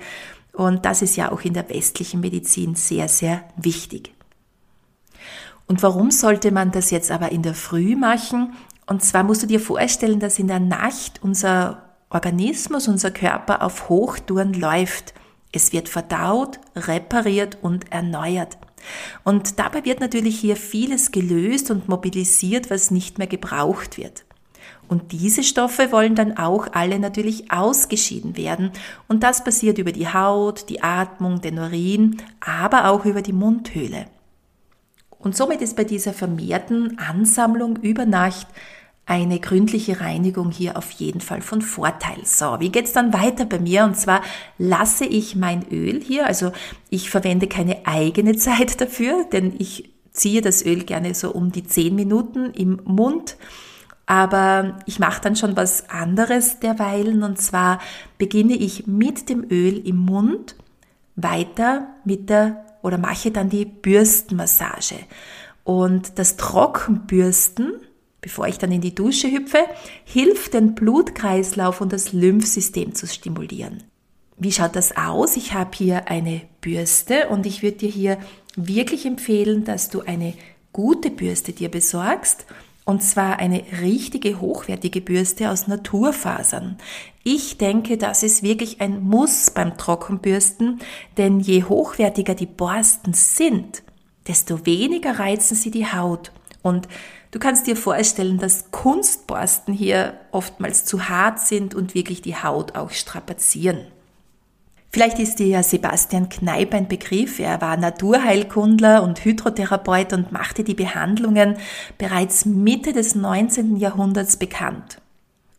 und 0.60 0.86
das 0.86 1.02
ist 1.02 1.16
ja 1.16 1.32
auch 1.32 1.42
in 1.42 1.54
der 1.54 1.70
westlichen 1.70 2.20
Medizin 2.20 2.76
sehr, 2.76 3.08
sehr 3.08 3.44
wichtig. 3.56 4.14
Und 5.68 5.84
warum 5.84 6.12
sollte 6.12 6.52
man 6.52 6.72
das 6.72 6.92
jetzt 6.92 7.12
aber 7.12 7.32
in 7.32 7.44
der 7.44 7.54
Früh 7.54 7.96
machen? 7.96 8.54
Und 8.86 9.04
zwar 9.04 9.24
musst 9.24 9.44
du 9.44 9.48
dir 9.48 9.62
vorstellen, 9.62 10.20
dass 10.20 10.38
in 10.38 10.48
der 10.48 10.60
Nacht 10.60 11.20
unser 11.22 11.96
Organismus, 12.10 12.90
unser 12.90 13.12
Körper 13.12 13.62
auf 13.62 13.88
Hochtouren 13.88 14.54
läuft. 14.54 15.14
Es 15.52 15.72
wird 15.72 15.88
verdaut, 15.88 16.60
repariert 16.76 17.60
und 17.62 17.92
erneuert. 17.92 18.58
Und 19.24 19.60
dabei 19.60 19.86
wird 19.86 20.00
natürlich 20.00 20.40
hier 20.40 20.56
vieles 20.56 21.12
gelöst 21.12 21.72
und 21.72 21.90
mobilisiert, 21.90 22.70
was 22.70 22.92
nicht 22.92 23.18
mehr 23.18 23.28
gebraucht 23.28 23.98
wird. 23.98 24.26
Und 24.88 25.12
diese 25.12 25.44
Stoffe 25.44 25.92
wollen 25.92 26.16
dann 26.16 26.38
auch 26.38 26.68
alle 26.74 27.00
natürlich 27.00 27.52
ausgeschieden 27.52 28.36
werden. 28.36 28.72
Und 29.08 29.22
das 29.22 29.44
passiert 29.44 29.78
über 29.78 29.92
die 29.92 30.12
Haut, 30.12 30.68
die 30.70 30.82
Atmung, 30.82 31.42
den 31.42 31.60
Urin, 31.60 32.18
aber 32.40 32.90
auch 32.90 33.06
über 33.06 33.22
die 33.22 33.34
Mundhöhle. 33.34 34.08
Und 35.20 35.36
somit 35.36 35.62
ist 35.62 35.76
bei 35.76 35.84
dieser 35.84 36.14
vermehrten 36.14 36.98
Ansammlung 36.98 37.78
über 37.78 38.06
Nacht 38.06 38.48
eine 39.10 39.40
gründliche 39.40 40.02
Reinigung 40.02 40.52
hier 40.52 40.78
auf 40.78 40.92
jeden 40.92 41.20
Fall 41.20 41.42
von 41.42 41.64
Vorteil. 41.64 42.20
So, 42.26 42.60
wie 42.60 42.70
geht's 42.70 42.94
dann 42.94 43.12
weiter 43.12 43.46
bei 43.46 43.58
mir? 43.58 43.84
Und 43.84 43.98
zwar 43.98 44.22
lasse 44.60 45.04
ich 45.04 45.36
mein 45.36 45.68
Öl 45.72 46.00
hier, 46.00 46.28
also 46.28 46.52
ich 46.92 47.10
verwende 47.10 47.48
keine 47.48 47.88
eigene 47.88 48.36
Zeit 48.38 48.80
dafür, 48.80 49.26
denn 49.32 49.56
ich 49.58 49.90
ziehe 50.12 50.42
das 50.42 50.64
Öl 50.64 50.84
gerne 50.84 51.16
so 51.16 51.32
um 51.32 51.52
die 51.52 51.64
10 51.64 51.96
Minuten 51.96 52.52
im 52.52 52.82
Mund. 52.86 53.36
Aber 54.06 54.78
ich 54.86 55.00
mache 55.00 55.22
dann 55.22 55.36
schon 55.36 55.58
was 55.58 55.90
anderes 55.90 56.60
derweilen 56.60 57.24
und 57.24 57.42
zwar 57.42 57.80
beginne 58.20 58.54
ich 58.54 58.86
mit 58.86 59.28
dem 59.28 59.44
Öl 59.50 59.88
im 59.88 59.98
Mund 59.98 60.56
weiter 61.16 61.88
mit 62.06 62.30
der 62.30 62.64
oder 62.84 63.00
mache 63.00 63.32
dann 63.32 63.50
die 63.50 63.66
Bürstenmassage. 63.66 64.96
Und 65.64 66.20
das 66.20 66.38
Trockenbürsten 66.38 67.74
bevor 68.22 68.48
ich 68.48 68.58
dann 68.58 68.72
in 68.72 68.82
die 68.82 68.96
Dusche 68.96 69.32
hüpfe, 69.32 69.66
hilft 70.04 70.54
den 70.54 70.76
Blutkreislauf 70.76 71.82
und 71.82 71.94
das 71.94 72.14
Lymphsystem 72.14 72.94
zu 72.96 73.08
stimulieren. 73.08 73.84
Wie 74.38 74.52
schaut 74.52 74.76
das 74.76 74.96
aus? 74.96 75.36
Ich 75.36 75.54
habe 75.54 75.72
hier 75.74 76.10
eine 76.10 76.42
Bürste 76.62 77.28
und 77.30 77.46
ich 77.46 77.62
würde 77.62 77.78
dir 77.78 77.90
hier 77.90 78.18
wirklich 78.56 79.06
empfehlen, 79.06 79.66
dass 79.66 79.90
du 79.90 80.02
eine 80.02 80.34
gute 80.72 81.10
Bürste 81.10 81.52
dir 81.52 81.70
besorgst 81.70 82.46
und 82.86 83.04
zwar 83.04 83.38
eine 83.38 83.64
richtige 83.82 84.42
hochwertige 84.42 85.02
Bürste 85.02 85.52
aus 85.52 85.68
Naturfasern. 85.68 86.78
Ich 87.24 87.58
denke, 87.58 87.98
das 87.98 88.24
ist 88.24 88.42
wirklich 88.42 88.82
ein 88.82 89.04
Muss 89.04 89.52
beim 89.52 89.78
Trockenbürsten, 89.78 90.80
denn 91.18 91.40
je 91.40 91.66
hochwertiger 91.66 92.34
die 92.34 92.48
Borsten 92.48 93.14
sind, 93.14 93.84
desto 94.28 94.66
weniger 94.66 95.20
reizen 95.20 95.56
sie 95.56 95.70
die 95.70 95.86
Haut 95.86 96.32
und 96.62 96.88
Du 97.32 97.38
kannst 97.38 97.68
dir 97.68 97.76
vorstellen, 97.76 98.40
dass 98.40 98.72
Kunstborsten 98.72 99.72
hier 99.72 100.16
oftmals 100.32 100.84
zu 100.84 101.10
hart 101.10 101.40
sind 101.40 101.76
und 101.76 101.94
wirklich 101.94 102.24
die 102.24 102.36
Haut 102.36 102.76
auch 102.76 102.90
strapazieren. 102.90 103.86
Vielleicht 104.92 105.20
ist 105.20 105.38
dir 105.38 105.46
ja 105.46 105.62
Sebastian 105.62 106.30
Kneip 106.30 106.74
ein 106.74 106.88
Begriff. 106.88 107.38
Er 107.38 107.62
war 107.62 107.78
Naturheilkundler 107.78 109.04
und 109.04 109.24
Hydrotherapeut 109.24 110.14
und 110.14 110.32
machte 110.32 110.64
die 110.64 110.74
Behandlungen 110.74 111.58
bereits 112.00 112.46
Mitte 112.46 112.94
des 112.94 113.14
19. 113.14 113.76
Jahrhunderts 113.76 114.38
bekannt, 114.38 115.00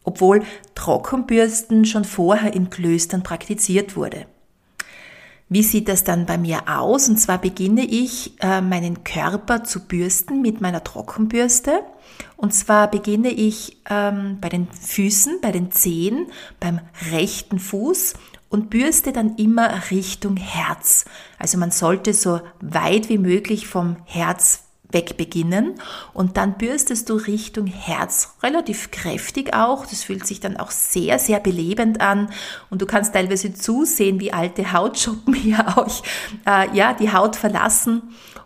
obwohl 0.02 0.42
Trockenbürsten 0.74 1.84
schon 1.84 2.04
vorher 2.04 2.52
in 2.52 2.70
Klöstern 2.70 3.22
praktiziert 3.22 3.94
wurde. 3.94 4.26
Wie 5.52 5.64
sieht 5.64 5.88
das 5.88 6.04
dann 6.04 6.26
bei 6.26 6.38
mir 6.38 6.68
aus? 6.68 7.08
Und 7.08 7.16
zwar 7.16 7.38
beginne 7.38 7.84
ich, 7.84 8.40
äh, 8.40 8.60
meinen 8.60 9.02
Körper 9.02 9.64
zu 9.64 9.80
bürsten 9.80 10.42
mit 10.42 10.60
meiner 10.60 10.84
Trockenbürste. 10.84 11.82
Und 12.36 12.54
zwar 12.54 12.88
beginne 12.88 13.30
ich 13.30 13.78
ähm, 13.90 14.38
bei 14.40 14.48
den 14.48 14.68
Füßen, 14.68 15.40
bei 15.42 15.50
den 15.50 15.72
Zehen, 15.72 16.28
beim 16.60 16.78
rechten 17.10 17.58
Fuß 17.58 18.14
und 18.48 18.70
bürste 18.70 19.12
dann 19.12 19.34
immer 19.36 19.90
Richtung 19.90 20.36
Herz. 20.36 21.04
Also 21.36 21.58
man 21.58 21.72
sollte 21.72 22.14
so 22.14 22.40
weit 22.60 23.08
wie 23.08 23.18
möglich 23.18 23.66
vom 23.66 23.96
Herz 24.04 24.69
weg 24.92 25.16
beginnen 25.16 25.74
und 26.12 26.36
dann 26.36 26.58
bürstest 26.58 27.08
du 27.10 27.14
Richtung 27.14 27.66
Herz 27.66 28.34
relativ 28.42 28.90
kräftig 28.90 29.54
auch. 29.54 29.86
Das 29.86 30.02
fühlt 30.02 30.26
sich 30.26 30.40
dann 30.40 30.56
auch 30.56 30.70
sehr, 30.70 31.18
sehr 31.18 31.40
belebend 31.40 32.00
an 32.00 32.30
und 32.70 32.82
du 32.82 32.86
kannst 32.86 33.14
teilweise 33.14 33.54
zusehen, 33.54 34.20
wie 34.20 34.32
alte 34.32 34.72
Hautschuppen 34.72 35.34
hier 35.34 35.78
auch 35.78 36.02
äh, 36.46 36.74
ja, 36.76 36.92
die 36.92 37.12
Haut 37.12 37.36
verlassen. 37.36 38.02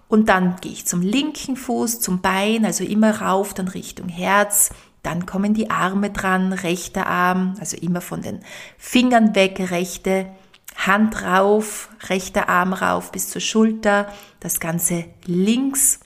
Und 0.08 0.28
dann 0.28 0.56
gehe 0.60 0.72
ich 0.72 0.86
zum 0.86 1.02
linken 1.02 1.56
Fuß, 1.56 2.00
zum 2.00 2.20
Bein, 2.20 2.64
also 2.64 2.84
immer 2.84 3.20
rauf, 3.22 3.54
dann 3.54 3.68
Richtung 3.68 4.08
Herz. 4.08 4.70
Dann 5.02 5.26
kommen 5.26 5.54
die 5.54 5.70
Arme 5.70 6.10
dran, 6.10 6.52
rechter 6.52 7.06
Arm, 7.06 7.56
also 7.58 7.76
immer 7.76 8.00
von 8.00 8.22
den 8.22 8.40
Fingern 8.78 9.34
weg, 9.34 9.58
rechte 9.70 10.26
Hand 10.76 11.22
rauf, 11.22 11.88
rechter 12.08 12.48
Arm 12.48 12.72
rauf 12.72 13.12
bis 13.12 13.28
zur 13.28 13.40
Schulter, 13.40 14.06
das 14.40 14.60
Ganze 14.60 15.04
links 15.24 16.00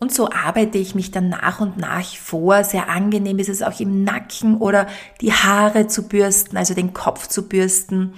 und 0.00 0.14
so 0.14 0.30
arbeite 0.30 0.78
ich 0.78 0.94
mich 0.94 1.10
dann 1.10 1.28
nach 1.28 1.60
und 1.60 1.76
nach 1.76 2.14
vor. 2.16 2.62
Sehr 2.62 2.88
angenehm 2.88 3.38
ist 3.38 3.48
es 3.48 3.62
auch 3.62 3.80
im 3.80 4.04
Nacken 4.04 4.58
oder 4.58 4.86
die 5.20 5.32
Haare 5.32 5.88
zu 5.88 6.06
bürsten, 6.06 6.56
also 6.56 6.72
den 6.72 6.94
Kopf 6.94 7.26
zu 7.26 7.48
bürsten. 7.48 8.14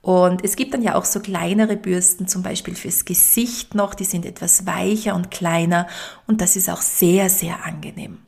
Und 0.00 0.44
es 0.44 0.56
gibt 0.56 0.74
dann 0.74 0.82
ja 0.82 0.96
auch 0.96 1.04
so 1.04 1.20
kleinere 1.20 1.76
Bürsten, 1.76 2.26
zum 2.26 2.42
Beispiel 2.42 2.74
fürs 2.74 3.04
Gesicht 3.04 3.76
noch, 3.76 3.94
die 3.94 4.04
sind 4.04 4.26
etwas 4.26 4.66
weicher 4.66 5.14
und 5.14 5.30
kleiner 5.30 5.86
und 6.26 6.40
das 6.40 6.56
ist 6.56 6.68
auch 6.68 6.82
sehr, 6.82 7.30
sehr 7.30 7.64
angenehm. 7.64 8.18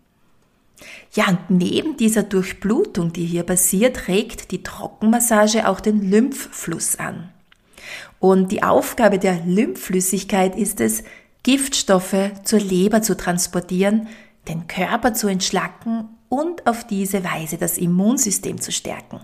Ja, 1.13 1.29
und 1.29 1.51
neben 1.51 1.97
dieser 1.97 2.23
Durchblutung, 2.23 3.13
die 3.13 3.25
hier 3.25 3.43
passiert, 3.43 4.07
regt 4.07 4.53
die 4.53 4.63
Trockenmassage 4.63 5.69
auch 5.69 5.81
den 5.81 6.01
Lymphfluss 6.09 6.97
an. 6.97 7.31
Und 8.21 8.53
die 8.53 8.63
Aufgabe 8.63 9.19
der 9.19 9.41
Lymphflüssigkeit 9.45 10.57
ist 10.57 10.81
es, 10.81 11.03
Giftstoffe 11.45 12.33
zur 12.43 12.59
Leber 12.59 13.03
zu 13.03 13.17
transportieren, 13.17 14.09
den 14.49 14.67
Körper 14.67 15.15
zu 15.15 15.29
entschlacken 15.29 16.09
und 16.29 16.67
auf 16.67 16.85
diese 16.87 17.23
Weise 17.23 17.57
das 17.57 17.79
Immunsystem 17.79 18.61
zu 18.61 18.73
stärken. 18.73 19.21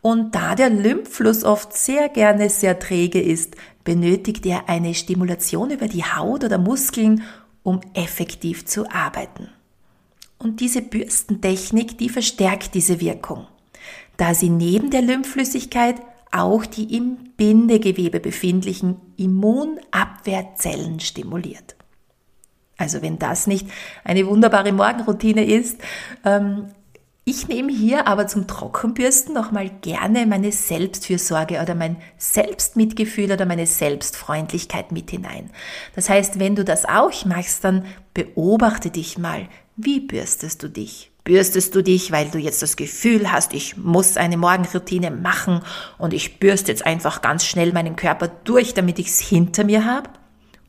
Und 0.00 0.34
da 0.34 0.54
der 0.54 0.70
Lymphfluss 0.70 1.44
oft 1.44 1.72
sehr 1.76 2.08
gerne 2.08 2.50
sehr 2.50 2.78
träge 2.78 3.20
ist, 3.20 3.56
benötigt 3.84 4.46
er 4.46 4.68
eine 4.68 4.94
Stimulation 4.94 5.70
über 5.70 5.88
die 5.88 6.04
Haut 6.04 6.44
oder 6.44 6.58
Muskeln, 6.58 7.22
um 7.62 7.80
effektiv 7.94 8.64
zu 8.64 8.88
arbeiten. 8.90 9.48
Und 10.38 10.60
diese 10.60 10.82
Bürstentechnik, 10.82 11.98
die 11.98 12.08
verstärkt 12.08 12.74
diese 12.74 13.00
Wirkung, 13.00 13.46
da 14.16 14.34
sie 14.34 14.50
neben 14.50 14.90
der 14.90 15.02
Lymphflüssigkeit 15.02 15.96
auch 16.30 16.66
die 16.66 16.96
im 16.96 17.16
Bindegewebe 17.36 18.20
befindlichen 18.20 18.96
Immunabwehrzellen 19.16 21.00
stimuliert. 21.00 21.76
Also 22.76 23.02
wenn 23.02 23.18
das 23.18 23.46
nicht 23.46 23.68
eine 24.04 24.26
wunderbare 24.26 24.72
Morgenroutine 24.72 25.44
ist, 25.44 25.80
ähm, 26.24 26.66
ich 27.24 27.46
nehme 27.46 27.70
hier 27.70 28.06
aber 28.06 28.26
zum 28.26 28.46
Trockenbürsten 28.46 29.34
nochmal 29.34 29.68
gerne 29.82 30.24
meine 30.24 30.50
Selbstfürsorge 30.50 31.60
oder 31.60 31.74
mein 31.74 31.96
Selbstmitgefühl 32.16 33.32
oder 33.32 33.44
meine 33.44 33.66
Selbstfreundlichkeit 33.66 34.92
mit 34.92 35.10
hinein. 35.10 35.50
Das 35.94 36.08
heißt, 36.08 36.38
wenn 36.38 36.56
du 36.56 36.64
das 36.64 36.86
auch 36.86 37.26
machst, 37.26 37.64
dann 37.64 37.84
beobachte 38.14 38.88
dich 38.88 39.18
mal, 39.18 39.46
wie 39.76 40.00
bürstest 40.00 40.62
du 40.62 40.70
dich? 40.70 41.10
Bürstest 41.28 41.74
du 41.74 41.82
dich, 41.82 42.10
weil 42.10 42.30
du 42.30 42.38
jetzt 42.38 42.62
das 42.62 42.74
Gefühl 42.74 43.30
hast, 43.30 43.52
ich 43.52 43.76
muss 43.76 44.16
eine 44.16 44.38
Morgenroutine 44.38 45.10
machen 45.10 45.60
und 45.98 46.14
ich 46.14 46.38
bürste 46.40 46.72
jetzt 46.72 46.86
einfach 46.86 47.20
ganz 47.20 47.44
schnell 47.44 47.74
meinen 47.74 47.96
Körper 47.96 48.28
durch, 48.44 48.72
damit 48.72 48.98
ich 48.98 49.08
es 49.08 49.20
hinter 49.20 49.64
mir 49.64 49.84
habe? 49.84 50.08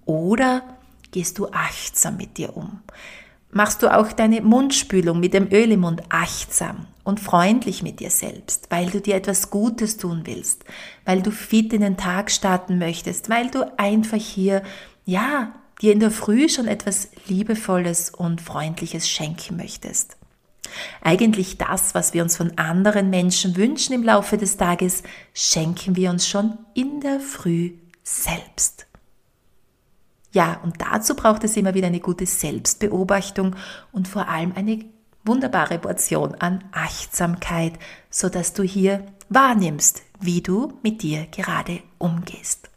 Oder 0.03 0.63
gehst 1.13 1.39
du 1.39 1.47
achtsam 1.47 2.17
mit 2.17 2.37
dir 2.37 2.57
um? 2.57 2.81
Machst 3.51 3.83
du 3.83 3.97
auch 3.97 4.11
deine 4.11 4.41
Mundspülung 4.41 5.21
mit 5.21 5.33
dem 5.33 5.47
Öl 5.49 5.71
im 5.71 5.79
Mund 5.79 6.03
achtsam 6.09 6.87
und 7.05 7.21
freundlich 7.21 7.81
mit 7.81 8.01
dir 8.01 8.09
selbst, 8.09 8.67
weil 8.69 8.89
du 8.89 8.99
dir 8.99 9.15
etwas 9.15 9.51
Gutes 9.51 9.95
tun 9.95 10.23
willst, 10.25 10.65
weil 11.05 11.21
du 11.21 11.31
fit 11.31 11.71
in 11.71 11.79
den 11.79 11.95
Tag 11.95 12.31
starten 12.31 12.79
möchtest, 12.79 13.29
weil 13.29 13.49
du 13.49 13.63
einfach 13.79 14.17
hier, 14.17 14.61
ja, 15.05 15.53
dir 15.81 15.93
in 15.93 16.01
der 16.01 16.11
Früh 16.11 16.49
schon 16.49 16.67
etwas 16.67 17.11
Liebevolles 17.27 18.09
und 18.09 18.41
Freundliches 18.41 19.09
schenken 19.09 19.55
möchtest. 19.55 20.18
Eigentlich 21.01 21.57
das, 21.57 21.95
was 21.95 22.13
wir 22.13 22.23
uns 22.23 22.37
von 22.37 22.57
anderen 22.57 23.09
Menschen 23.09 23.55
wünschen 23.55 23.93
im 23.93 24.03
Laufe 24.03 24.37
des 24.37 24.57
Tages, 24.57 25.03
schenken 25.33 25.95
wir 25.95 26.09
uns 26.09 26.27
schon 26.27 26.57
in 26.73 27.01
der 27.01 27.19
Früh 27.19 27.73
selbst. 28.03 28.87
Ja, 30.31 30.59
und 30.63 30.75
dazu 30.79 31.15
braucht 31.15 31.43
es 31.43 31.57
immer 31.57 31.73
wieder 31.73 31.87
eine 31.87 31.99
gute 31.99 32.25
Selbstbeobachtung 32.25 33.55
und 33.91 34.07
vor 34.07 34.27
allem 34.27 34.53
eine 34.55 34.85
wunderbare 35.25 35.79
Portion 35.79 36.35
an 36.35 36.63
Achtsamkeit, 36.71 37.73
so 38.09 38.29
dass 38.29 38.53
du 38.53 38.63
hier 38.63 39.05
wahrnimmst, 39.29 40.03
wie 40.19 40.41
du 40.41 40.73
mit 40.83 41.01
dir 41.01 41.25
gerade 41.31 41.81
umgehst. 41.97 42.69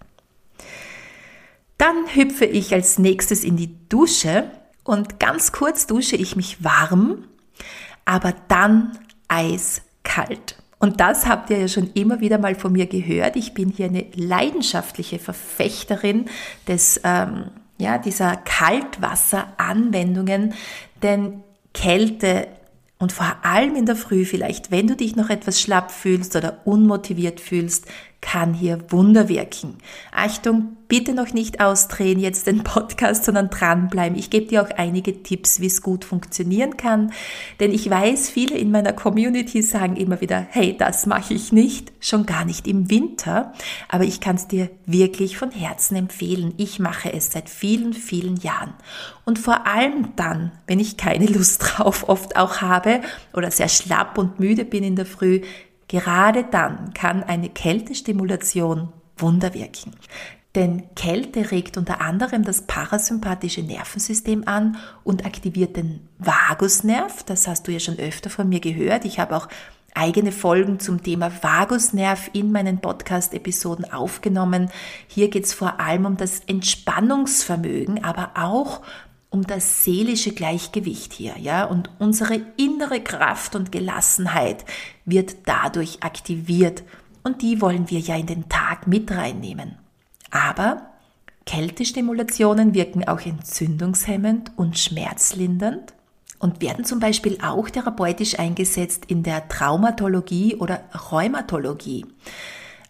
Dann 1.79 2.15
hüpfe 2.15 2.45
ich 2.45 2.73
als 2.73 2.99
nächstes 2.99 3.45
in 3.45 3.57
die 3.57 3.77
Dusche 3.89 4.51
und 4.85 5.19
ganz 5.19 5.53
kurz 5.53 5.87
dusche 5.87 6.17
ich 6.17 6.37
mich 6.37 6.63
warm 6.63 7.25
aber 8.05 8.35
dann 8.49 8.99
eiskalt. 9.29 10.57
Und 10.79 11.01
das 11.01 11.27
habt 11.27 11.49
ihr 11.51 11.59
ja 11.59 11.69
schon 11.69 11.91
immer 11.95 12.21
wieder 12.21 12.39
mal 12.39 12.57
von 12.57 12.73
mir 12.73 12.87
gehört. 12.87 13.37
Ich 13.37 13.55
bin 13.55 13.71
hier 13.71 13.87
eine 13.87 14.07
leidenschaftliche 14.15 15.21
Verfechterin 15.21 16.27
des, 16.67 17.01
ähm, 17.05 17.45
ja, 17.79 17.99
dieser 17.99 18.35
Kaltwasseranwendungen, 18.37 20.55
denn 21.03 21.45
Kälte 21.73 22.49
und 22.99 23.13
vor 23.13 23.37
allem 23.43 23.77
in 23.77 23.87
der 23.87 23.97
Früh 23.97 24.25
vielleicht, 24.25 24.71
wenn 24.71 24.87
du 24.87 24.95
dich 24.95 25.17
noch 25.17 25.31
etwas 25.31 25.61
schlapp 25.61 25.91
fühlst 25.91 26.37
oder 26.37 26.61
unmotiviert 26.65 27.41
fühlst, 27.41 27.87
kann 28.23 28.55
hier 28.55 28.79
Wunder 28.89 29.29
wirken. 29.29 29.77
Achtung, 30.11 30.77
bitte 30.89 31.13
noch 31.13 31.35
nicht 31.35 31.61
ausdrehen 31.61 32.19
jetzt 32.19 32.47
den 32.47 32.63
Podcast, 32.65 33.25
sondern 33.25 33.51
dranbleiben. 33.51 34.19
Ich 34.19 34.31
gebe 34.31 34.47
dir 34.47 34.63
auch 34.63 34.71
einige 34.71 35.23
Tipps, 35.23 35.61
wie 35.61 35.67
es 35.67 35.83
gut 35.83 36.05
funktionieren 36.05 36.79
kann, 36.79 37.13
denn 37.61 37.73
ich 37.73 37.91
weiß, 37.91 38.31
viele 38.31 38.57
in 38.57 38.71
meiner 38.71 38.93
Community 38.93 39.61
sagen 39.61 39.97
immer 39.97 40.21
wieder, 40.21 40.47
hey, 40.49 40.75
das 40.77 41.05
mache 41.05 41.35
ich 41.35 41.53
nicht, 41.53 41.93
schon 42.01 42.25
gar 42.25 42.45
nicht 42.45 42.67
im 42.67 42.89
Winter, 42.89 43.53
aber 43.89 44.05
ich 44.05 44.21
kann 44.21 44.37
es 44.37 44.49
dir 44.49 44.71
wirklich 44.87 45.37
von 45.37 45.51
Herzen 45.51 45.97
empfehlen. 45.97 46.55
Ich 46.57 46.79
mache 46.79 47.13
es 47.13 47.33
seit 47.33 47.51
vielen, 47.51 47.93
vielen 47.93 48.37
Jahren. 48.37 48.73
Und 49.25 49.39
vor 49.39 49.67
allem 49.67 50.15
dann, 50.17 50.53
wenn 50.67 50.81
ich 50.81 50.97
keine 50.97 51.27
Lust 51.27 51.63
drauf 51.63 52.09
oft 52.09 52.37
auch 52.37 52.61
habe 52.61 53.01
oder 53.35 53.51
sehr 53.51 53.69
schlapp 53.69 54.17
und 54.17 54.39
müde 54.41 54.65
bin 54.65 54.85
in 54.85 54.97
der 54.97 55.07
Früh, 55.07 55.41
Gerade 55.93 56.45
dann 56.45 56.95
kann 56.95 57.23
eine 57.23 57.51
Kältestimulation 57.51 58.95
Wunder 59.19 59.53
wirken. 59.53 59.93
Denn 60.55 60.85
Kälte 60.95 61.51
regt 61.51 61.77
unter 61.77 62.01
anderem 62.01 62.45
das 62.45 62.63
parasympathische 62.63 63.63
Nervensystem 63.63 64.45
an 64.47 64.79
und 65.05 65.27
aktiviert 65.27 65.77
den 65.77 66.09
Vagusnerv. 66.19 67.25
Das 67.25 67.47
hast 67.47 67.69
du 67.69 67.73
ja 67.73 67.79
schon 67.79 67.99
öfter 67.99 68.31
von 68.31 68.49
mir 68.49 68.61
gehört. 68.61 69.05
Ich 69.05 69.19
habe 69.19 69.37
auch 69.37 69.49
eigene 69.95 70.33
Folgen 70.33 70.81
zum 70.81 71.03
Thema 71.03 71.31
Vagusnerv 71.43 72.31
in 72.33 72.53
meinen 72.53 72.81
Podcast-Episoden 72.81 73.93
aufgenommen. 73.93 74.71
Hier 75.09 75.29
geht 75.29 75.45
es 75.45 75.53
vor 75.53 75.79
allem 75.79 76.07
um 76.07 76.17
das 76.17 76.41
Entspannungsvermögen, 76.47 78.03
aber 78.03 78.31
auch 78.37 78.81
um 79.33 79.47
das 79.47 79.83
seelische 79.83 80.33
Gleichgewicht 80.33 81.13
hier, 81.13 81.35
ja, 81.39 81.65
und 81.65 81.91
unsere 81.99 82.41
innere 82.57 83.01
Kraft 83.01 83.57
und 83.57 83.73
Gelassenheit 83.73 84.65
wird 85.05 85.37
dadurch 85.47 86.03
aktiviert 86.03 86.83
und 87.25 87.43
die 87.43 87.61
wollen 87.61 87.91
wir 87.91 87.99
ja 87.99 88.17
in 88.17 88.27
den 88.27 88.49
Tag 88.49 88.87
mit 88.87 89.11
reinnehmen. 89.11 89.79
Aber 90.31 90.93
Kältestimulationen 91.47 92.75
wirken 92.75 93.09
auch 93.09 93.21
entzündungshemmend 93.21 94.53
und 94.57 94.79
schmerzlindernd 94.79 95.95
und 96.39 96.61
werden 96.61 96.85
zum 96.85 97.01
Beispiel 97.01 97.39
auch 97.43 97.71
therapeutisch 97.71 98.39
eingesetzt 98.39 99.05
in 99.07 99.23
der 99.23 99.49
Traumatologie 99.49 100.57
oder 100.57 100.85
Rheumatologie. 101.11 102.07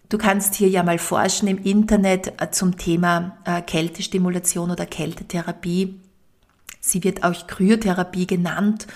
Du 0.09 0.19
kannst 0.19 0.55
hier 0.55 0.69
ja 0.69 0.83
mal 0.83 0.99
forschen 0.99 1.49
im 1.49 1.59
Internet 1.59 2.41
äh, 2.41 2.51
zum 2.51 2.77
Thema 2.77 3.39
äh, 3.45 3.63
Kältestimulation 3.63 4.71
oder 4.71 4.85
Kältetherapie. 4.85 6.01
Sie 6.85 7.03
wird 7.05 7.23
auch 7.23 7.47
Kryotherapie 7.47 8.27
genannt 8.27 8.89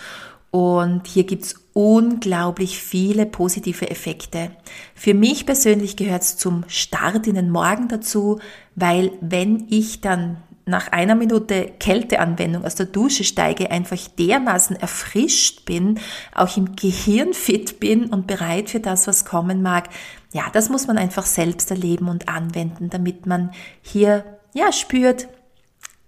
und 0.51 1.07
hier 1.07 1.25
gibt's 1.25 1.55
unglaublich 1.73 2.79
viele 2.79 3.27
positive 3.27 3.89
Effekte. 3.91 4.51
Für 4.95 5.15
mich 5.15 5.47
persönlich 5.47 5.97
gehört 5.97 6.23
es 6.23 6.37
zum 6.37 6.65
Start 6.67 7.27
in 7.27 7.37
den 7.37 7.51
Morgen 7.51 7.89
dazu, 7.89 8.41
weil 8.75 9.13
wenn 9.21 9.67
ich 9.69 10.01
dann 10.01 10.39
nach 10.65 10.91
einer 10.91 11.15
Minute 11.15 11.71
Kälteanwendung 11.79 12.65
aus 12.65 12.75
der 12.75 12.87
Dusche 12.87 13.23
steige, 13.23 13.71
einfach 13.71 14.01
dermaßen 14.19 14.75
erfrischt 14.75 15.65
bin, 15.65 16.01
auch 16.35 16.57
im 16.57 16.75
Gehirn 16.75 17.35
fit 17.35 17.79
bin 17.79 18.07
und 18.07 18.27
bereit 18.27 18.71
für 18.71 18.81
das, 18.81 19.07
was 19.07 19.25
kommen 19.25 19.63
mag. 19.63 19.89
Ja, 20.33 20.45
das 20.53 20.69
muss 20.69 20.89
man 20.89 20.99
einfach 20.99 21.25
selbst 21.25 21.71
erleben 21.71 22.09
und 22.09 22.29
anwenden, 22.29 22.91
damit 22.91 23.27
man 23.27 23.53
hier 23.81 24.25
ja 24.55 24.73
spürt, 24.73 25.29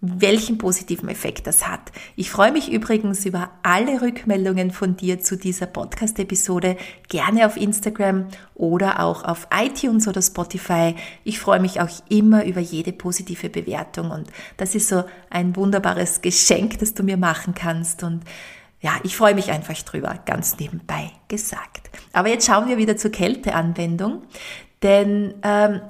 welchen 0.01 0.59
positiven 0.59 1.09
Effekt 1.09 1.47
das 1.49 1.67
hat. 1.67 1.91
Ich 2.15 2.31
freue 2.31 2.53
mich 2.53 2.71
übrigens 2.71 3.27
über 3.27 3.51
alle 3.65 4.01
Rückmeldungen 4.01 4.71
von 4.71 4.97
dir 4.97 5.21
zu 5.21 5.37
dieser 5.37 5.67
Podcast-Episode, 5.67 6.77
gerne 7.09 7.47
auf 7.47 7.57
Instagram 7.57 8.29
oder 8.55 9.01
auch 9.01 9.25
auf 9.25 9.49
iTunes 9.53 10.07
oder 10.07 10.23
Spotify. 10.23 10.95
Ich 11.25 11.41
freue 11.41 11.59
mich 11.59 11.81
auch 11.81 11.91
immer 12.09 12.45
über 12.45 12.61
jede 12.61 12.93
positive 12.93 13.49
Bewertung 13.49 14.13
und 14.13 14.29
das 14.57 14.77
ist 14.77 14.89
so 14.89 15.03
ein 15.31 15.57
wunderbares 15.57 16.23
Geschenk, 16.23 16.79
das 16.79 16.95
du 16.95 17.03
mir 17.03 17.17
machen 17.17 17.55
kannst 17.55 18.05
und 18.05 18.23
ja, 18.81 18.93
ich 19.03 19.17
freue 19.17 19.35
mich 19.35 19.51
einfach 19.51 19.75
drüber, 19.83 20.21
ganz 20.25 20.57
nebenbei 20.61 21.11
gesagt. 21.27 21.91
Aber 22.13 22.29
jetzt 22.29 22.47
schauen 22.47 22.69
wir 22.69 22.77
wieder 22.77 22.97
zur 22.97 23.11
Kälteanwendung, 23.11 24.23
denn 24.85 25.35
ähm, 25.43 25.81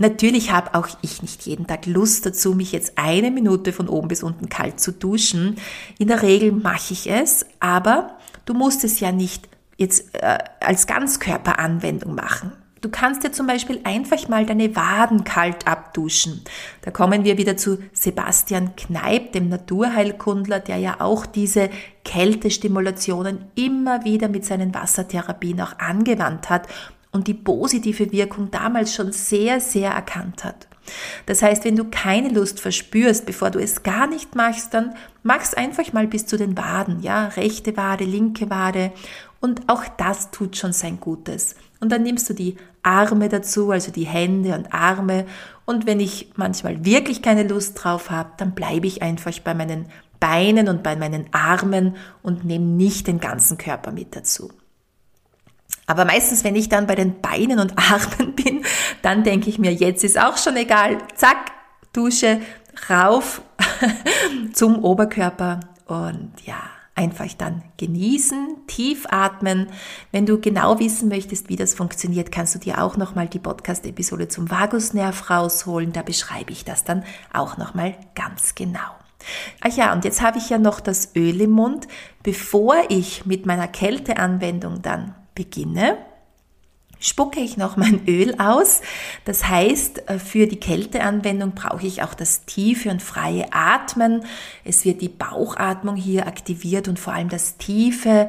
Natürlich 0.00 0.50
habe 0.50 0.74
auch 0.74 0.88
ich 1.02 1.20
nicht 1.20 1.42
jeden 1.42 1.66
Tag 1.66 1.84
Lust 1.84 2.24
dazu, 2.24 2.54
mich 2.54 2.72
jetzt 2.72 2.96
eine 2.96 3.30
Minute 3.30 3.70
von 3.74 3.86
oben 3.86 4.08
bis 4.08 4.22
unten 4.22 4.48
kalt 4.48 4.80
zu 4.80 4.92
duschen. 4.92 5.56
In 5.98 6.08
der 6.08 6.22
Regel 6.22 6.52
mache 6.52 6.94
ich 6.94 7.10
es, 7.10 7.44
aber 7.60 8.16
du 8.46 8.54
musst 8.54 8.82
es 8.82 8.98
ja 9.00 9.12
nicht 9.12 9.46
jetzt 9.76 10.14
äh, 10.14 10.38
als 10.60 10.86
Ganzkörperanwendung 10.86 12.14
machen. 12.14 12.52
Du 12.80 12.88
kannst 12.88 13.24
dir 13.24 13.32
zum 13.32 13.46
Beispiel 13.46 13.80
einfach 13.84 14.26
mal 14.28 14.46
deine 14.46 14.74
Waden 14.74 15.24
kalt 15.24 15.66
abduschen. 15.66 16.40
Da 16.80 16.90
kommen 16.90 17.24
wir 17.24 17.36
wieder 17.36 17.58
zu 17.58 17.76
Sebastian 17.92 18.74
Kneip, 18.76 19.32
dem 19.32 19.50
Naturheilkundler, 19.50 20.60
der 20.60 20.78
ja 20.78 21.02
auch 21.02 21.26
diese 21.26 21.68
Kältestimulationen 22.06 23.50
immer 23.54 24.06
wieder 24.06 24.28
mit 24.28 24.46
seinen 24.46 24.74
Wassertherapien 24.74 25.60
auch 25.60 25.78
angewandt 25.78 26.48
hat 26.48 26.68
und 27.12 27.26
die 27.26 27.34
positive 27.34 28.12
Wirkung 28.12 28.50
damals 28.50 28.94
schon 28.94 29.12
sehr, 29.12 29.60
sehr 29.60 29.90
erkannt 29.90 30.44
hat. 30.44 30.68
Das 31.26 31.42
heißt, 31.42 31.64
wenn 31.64 31.76
du 31.76 31.84
keine 31.84 32.30
Lust 32.30 32.60
verspürst, 32.60 33.26
bevor 33.26 33.50
du 33.50 33.60
es 33.60 33.82
gar 33.82 34.06
nicht 34.06 34.34
machst, 34.34 34.74
dann 34.74 34.94
mach's 35.22 35.54
einfach 35.54 35.92
mal 35.92 36.06
bis 36.06 36.26
zu 36.26 36.36
den 36.36 36.56
Waden, 36.56 37.00
ja, 37.00 37.26
rechte 37.26 37.76
Wade, 37.76 38.04
linke 38.04 38.50
Wade 38.50 38.92
und 39.40 39.68
auch 39.68 39.84
das 39.96 40.30
tut 40.30 40.56
schon 40.56 40.72
sein 40.72 40.98
Gutes. 41.00 41.54
Und 41.80 41.90
dann 41.92 42.02
nimmst 42.02 42.28
du 42.28 42.34
die 42.34 42.56
Arme 42.82 43.28
dazu, 43.28 43.70
also 43.70 43.92
die 43.92 44.06
Hände 44.06 44.54
und 44.54 44.72
Arme 44.72 45.26
und 45.64 45.86
wenn 45.86 46.00
ich 46.00 46.30
manchmal 46.36 46.84
wirklich 46.84 47.22
keine 47.22 47.44
Lust 47.44 47.82
drauf 47.82 48.10
habe, 48.10 48.32
dann 48.38 48.54
bleibe 48.54 48.86
ich 48.86 49.02
einfach 49.02 49.38
bei 49.40 49.54
meinen 49.54 49.86
Beinen 50.18 50.68
und 50.68 50.82
bei 50.82 50.96
meinen 50.96 51.26
Armen 51.32 51.96
und 52.22 52.44
nehme 52.44 52.64
nicht 52.64 53.06
den 53.06 53.20
ganzen 53.20 53.56
Körper 53.56 53.92
mit 53.92 54.14
dazu. 54.14 54.50
Aber 55.90 56.04
meistens, 56.04 56.44
wenn 56.44 56.54
ich 56.54 56.68
dann 56.68 56.86
bei 56.86 56.94
den 56.94 57.20
Beinen 57.20 57.58
und 57.58 57.76
Armen 57.90 58.36
bin, 58.36 58.64
dann 59.02 59.24
denke 59.24 59.50
ich 59.50 59.58
mir, 59.58 59.72
jetzt 59.72 60.04
ist 60.04 60.20
auch 60.20 60.36
schon 60.36 60.56
egal. 60.56 60.98
Zack, 61.16 61.50
Dusche, 61.92 62.40
rauf 62.88 63.42
zum 64.52 64.84
Oberkörper 64.84 65.58
und 65.86 66.30
ja, 66.44 66.62
einfach 66.94 67.26
dann 67.36 67.64
genießen, 67.76 68.58
tief 68.68 69.06
atmen. 69.10 69.66
Wenn 70.12 70.26
du 70.26 70.40
genau 70.40 70.78
wissen 70.78 71.08
möchtest, 71.08 71.48
wie 71.48 71.56
das 71.56 71.74
funktioniert, 71.74 72.30
kannst 72.30 72.54
du 72.54 72.60
dir 72.60 72.80
auch 72.80 72.96
nochmal 72.96 73.26
die 73.26 73.40
Podcast-Episode 73.40 74.28
zum 74.28 74.48
Vagusnerv 74.48 75.28
rausholen. 75.28 75.92
Da 75.92 76.02
beschreibe 76.02 76.52
ich 76.52 76.64
das 76.64 76.84
dann 76.84 77.02
auch 77.32 77.56
nochmal 77.56 77.96
ganz 78.14 78.54
genau. 78.54 78.78
Ach 79.60 79.76
ja, 79.76 79.92
und 79.92 80.04
jetzt 80.04 80.22
habe 80.22 80.38
ich 80.38 80.50
ja 80.50 80.58
noch 80.58 80.78
das 80.78 81.16
Öl 81.16 81.40
im 81.40 81.50
Mund. 81.50 81.88
Bevor 82.22 82.76
ich 82.90 83.26
mit 83.26 83.44
meiner 83.44 83.66
Kälteanwendung 83.66 84.82
dann 84.82 85.16
beginne, 85.40 85.96
spucke 86.98 87.40
ich 87.40 87.56
noch 87.56 87.78
mein 87.78 88.06
Öl 88.06 88.34
aus. 88.38 88.82
Das 89.24 89.48
heißt, 89.48 90.10
äh, 90.10 90.18
für 90.18 90.46
die 90.46 90.60
Kälteanwendung 90.60 91.52
brauche 91.52 91.86
ich 91.86 92.02
auch 92.02 92.12
das 92.12 92.44
tiefe 92.44 92.90
und 92.90 93.02
freie 93.02 93.46
Atmen. 93.52 94.26
Es 94.64 94.84
wird 94.84 95.00
die 95.00 95.08
Bauchatmung 95.08 95.96
hier 95.96 96.26
aktiviert 96.26 96.88
und 96.88 96.98
vor 96.98 97.14
allem 97.14 97.30
das 97.30 97.56
tiefe 97.56 98.28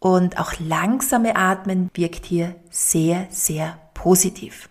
und 0.00 0.40
auch 0.40 0.54
langsame 0.58 1.36
Atmen 1.36 1.88
wirkt 1.94 2.26
hier 2.26 2.56
sehr, 2.68 3.28
sehr 3.30 3.78
positiv. 3.94 4.68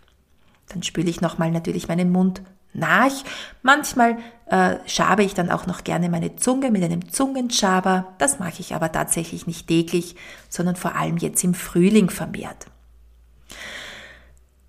Dann 0.67 0.83
spüle 0.83 1.09
ich 1.09 1.21
nochmal 1.21 1.49
natürlich 1.49 1.87
meinen 1.87 2.11
Mund 2.11 2.41
nach. 2.73 3.11
Manchmal 3.61 4.17
äh, 4.45 4.77
schabe 4.85 5.23
ich 5.23 5.33
dann 5.33 5.49
auch 5.49 5.67
noch 5.67 5.83
gerne 5.83 6.09
meine 6.09 6.35
Zunge 6.35 6.71
mit 6.71 6.83
einem 6.83 7.11
Zungenschaber. 7.11 8.13
Das 8.17 8.39
mache 8.39 8.59
ich 8.59 8.75
aber 8.75 8.91
tatsächlich 8.91 9.47
nicht 9.47 9.67
täglich, 9.67 10.15
sondern 10.49 10.75
vor 10.75 10.95
allem 10.95 11.17
jetzt 11.17 11.43
im 11.43 11.53
Frühling 11.53 12.09
vermehrt. 12.09 12.67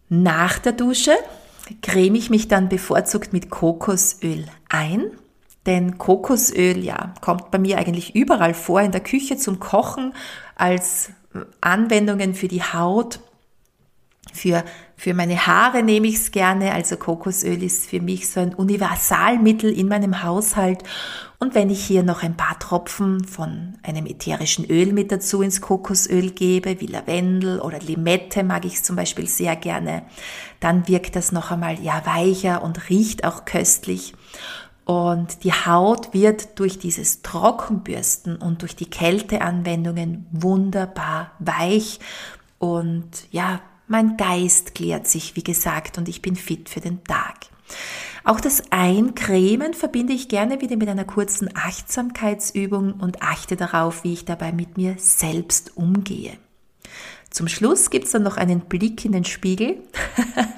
Nach 0.09 0.59
der 0.59 0.73
Dusche 0.73 1.13
creme 1.83 2.17
ich 2.17 2.31
mich 2.31 2.49
dann 2.49 2.69
bevorzugt 2.69 3.33
mit 3.33 3.51
Kokosöl 3.51 4.47
ein. 4.69 5.11
Denn 5.67 5.99
Kokosöl, 5.99 6.79
ja, 6.79 7.15
kommt 7.21 7.51
bei 7.51 7.59
mir 7.59 7.79
eigentlich 7.79 8.15
überall 8.15 8.55
vor, 8.55 8.81
in 8.81 8.93
der 8.93 9.03
Küche 9.03 9.37
zum 9.37 9.61
Kochen, 9.61 10.15
als 10.57 11.11
Anwendungen 11.61 12.35
für 12.35 12.49
die 12.49 12.63
Haut, 12.63 13.21
für, 14.33 14.65
für 14.97 15.15
meine 15.15 15.47
Haare 15.47 15.83
nehme 15.83 16.07
ich 16.07 16.17
es 16.17 16.31
gerne, 16.31 16.73
also 16.73 16.97
Kokosöl 16.97 17.63
ist 17.63 17.87
für 17.87 18.01
mich 18.01 18.29
so 18.29 18.41
ein 18.41 18.55
Universalmittel 18.55 19.71
in 19.71 19.89
meinem 19.89 20.23
Haushalt. 20.23 20.83
Und 21.39 21.55
wenn 21.55 21.71
ich 21.71 21.85
hier 21.85 22.03
noch 22.03 22.23
ein 22.23 22.37
paar 22.37 22.59
Tropfen 22.59 23.25
von 23.25 23.79
einem 23.83 24.07
ätherischen 24.07 24.65
Öl 24.67 24.93
mit 24.93 25.11
dazu 25.11 25.41
ins 25.41 25.61
Kokosöl 25.61 26.31
gebe, 26.31 26.81
wie 26.81 26.87
Lavendel 26.87 27.61
oder 27.61 27.79
Limette 27.79 28.45
mag 28.45 28.65
ich 28.65 28.83
zum 28.83 28.97
Beispiel 28.97 29.27
sehr 29.27 29.57
gerne, 29.57 30.03
dann 30.61 30.87
wirkt 30.87 31.17
das 31.17 31.33
noch 31.33 31.51
einmal 31.51 31.81
ja 31.81 32.03
weicher 32.05 32.63
und 32.63 32.91
riecht 32.91 33.25
auch 33.25 33.47
köstlich. 33.47 34.15
Und 34.85 35.45
die 35.45 35.53
Haut 35.53 36.13
wird 36.13 36.59
durch 36.59 36.79
dieses 36.79 37.23
Trockenbürsten 37.23 38.37
und 38.37 38.63
durch 38.63 38.75
die 38.75 38.91
Kälteanwendungen 38.91 40.27
wunderbar 40.33 41.31
weich 41.39 42.01
und 42.59 43.09
ja, 43.31 43.61
mein 43.91 44.17
Geist 44.17 44.77
klärt 44.77 45.09
sich, 45.09 45.35
wie 45.35 45.43
gesagt, 45.43 45.99
und 45.99 46.09
ich 46.09 46.23
bin 46.23 46.37
fit 46.37 46.69
für 46.69 46.81
den 46.81 47.03
Tag. 47.03 47.47
Auch 48.23 48.41
das 48.41 48.71
Eincremen 48.71 49.75
verbinde 49.75 50.13
ich 50.13 50.29
gerne 50.29 50.61
wieder 50.61 50.77
mit 50.77 50.89
einer 50.89 51.05
kurzen 51.05 51.51
Achtsamkeitsübung 51.57 52.95
und 52.95 53.21
achte 53.21 53.57
darauf, 53.57 54.05
wie 54.05 54.13
ich 54.13 54.25
dabei 54.25 54.53
mit 54.53 54.77
mir 54.77 54.95
selbst 54.99 55.77
umgehe. 55.77 56.35
Zum 57.31 57.49
Schluss 57.49 57.91
gibt's 57.91 58.13
dann 58.13 58.23
noch 58.23 58.37
einen 58.37 58.61
Blick 58.61 59.05
in 59.05 59.11
den 59.11 59.25
Spiegel. 59.25 59.79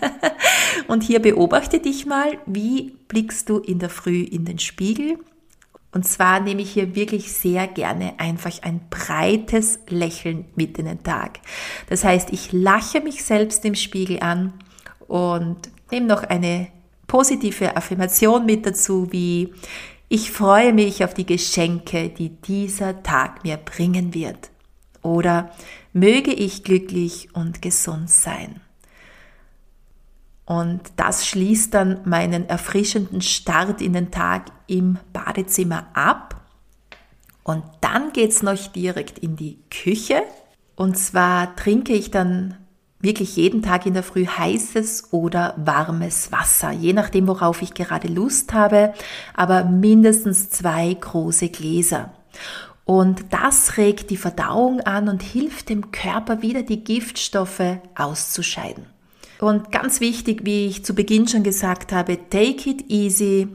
und 0.88 1.02
hier 1.02 1.20
beobachte 1.20 1.78
dich 1.78 2.04
mal, 2.04 2.38
wie 2.44 2.98
blickst 3.08 3.48
du 3.48 3.58
in 3.58 3.78
der 3.78 3.90
Früh 3.90 4.22
in 4.22 4.44
den 4.44 4.58
Spiegel 4.58 5.18
und 5.92 6.06
zwar 6.06 6.40
nehme 6.40 6.62
ich 6.62 6.72
hier 6.72 6.94
wirklich 6.94 7.32
sehr 7.32 7.66
gerne 7.68 8.18
einfach 8.18 8.62
ein 8.62 8.80
breites 8.88 9.78
Lächeln 9.88 10.46
mit 10.56 10.78
in 10.78 10.86
den 10.86 11.02
Tag. 11.02 11.40
Das 11.88 12.02
heißt, 12.02 12.32
ich 12.32 12.52
lache 12.52 13.00
mich 13.00 13.22
selbst 13.22 13.64
im 13.66 13.74
Spiegel 13.74 14.20
an 14.20 14.54
und 15.06 15.58
nehme 15.90 16.06
noch 16.06 16.22
eine 16.22 16.68
positive 17.06 17.76
Affirmation 17.76 18.46
mit 18.46 18.64
dazu, 18.64 19.12
wie 19.12 19.52
ich 20.08 20.30
freue 20.30 20.72
mich 20.72 21.04
auf 21.04 21.12
die 21.12 21.26
Geschenke, 21.26 22.08
die 22.08 22.30
dieser 22.30 23.02
Tag 23.02 23.44
mir 23.44 23.58
bringen 23.58 24.14
wird. 24.14 24.50
Oder 25.02 25.50
möge 25.92 26.32
ich 26.32 26.64
glücklich 26.64 27.28
und 27.34 27.60
gesund 27.60 28.08
sein. 28.08 28.60
Und 30.52 30.82
das 30.96 31.26
schließt 31.26 31.72
dann 31.72 32.00
meinen 32.04 32.46
erfrischenden 32.46 33.22
Start 33.22 33.80
in 33.80 33.94
den 33.94 34.10
Tag 34.10 34.52
im 34.66 34.98
Badezimmer 35.14 35.86
ab. 35.94 36.42
Und 37.42 37.64
dann 37.80 38.12
geht 38.12 38.32
es 38.32 38.42
noch 38.42 38.58
direkt 38.70 39.18
in 39.18 39.34
die 39.36 39.60
Küche. 39.70 40.22
Und 40.76 40.98
zwar 40.98 41.56
trinke 41.56 41.94
ich 41.94 42.10
dann 42.10 42.58
wirklich 43.00 43.36
jeden 43.36 43.62
Tag 43.62 43.86
in 43.86 43.94
der 43.94 44.02
Früh 44.02 44.26
heißes 44.26 45.14
oder 45.14 45.54
warmes 45.56 46.32
Wasser, 46.32 46.70
je 46.70 46.92
nachdem, 46.92 47.28
worauf 47.28 47.62
ich 47.62 47.72
gerade 47.72 48.08
Lust 48.08 48.52
habe, 48.52 48.92
aber 49.32 49.64
mindestens 49.64 50.50
zwei 50.50 50.92
große 50.92 51.48
Gläser. 51.48 52.12
Und 52.84 53.24
das 53.30 53.78
regt 53.78 54.10
die 54.10 54.18
Verdauung 54.18 54.80
an 54.80 55.08
und 55.08 55.22
hilft 55.22 55.70
dem 55.70 55.92
Körper 55.92 56.42
wieder 56.42 56.62
die 56.62 56.84
Giftstoffe 56.84 57.78
auszuscheiden. 57.94 58.92
Und 59.42 59.72
ganz 59.72 59.98
wichtig, 59.98 60.42
wie 60.44 60.68
ich 60.68 60.84
zu 60.84 60.94
Beginn 60.94 61.26
schon 61.26 61.42
gesagt 61.42 61.90
habe, 61.90 62.16
take 62.30 62.70
it 62.70 62.88
easy. 62.88 63.48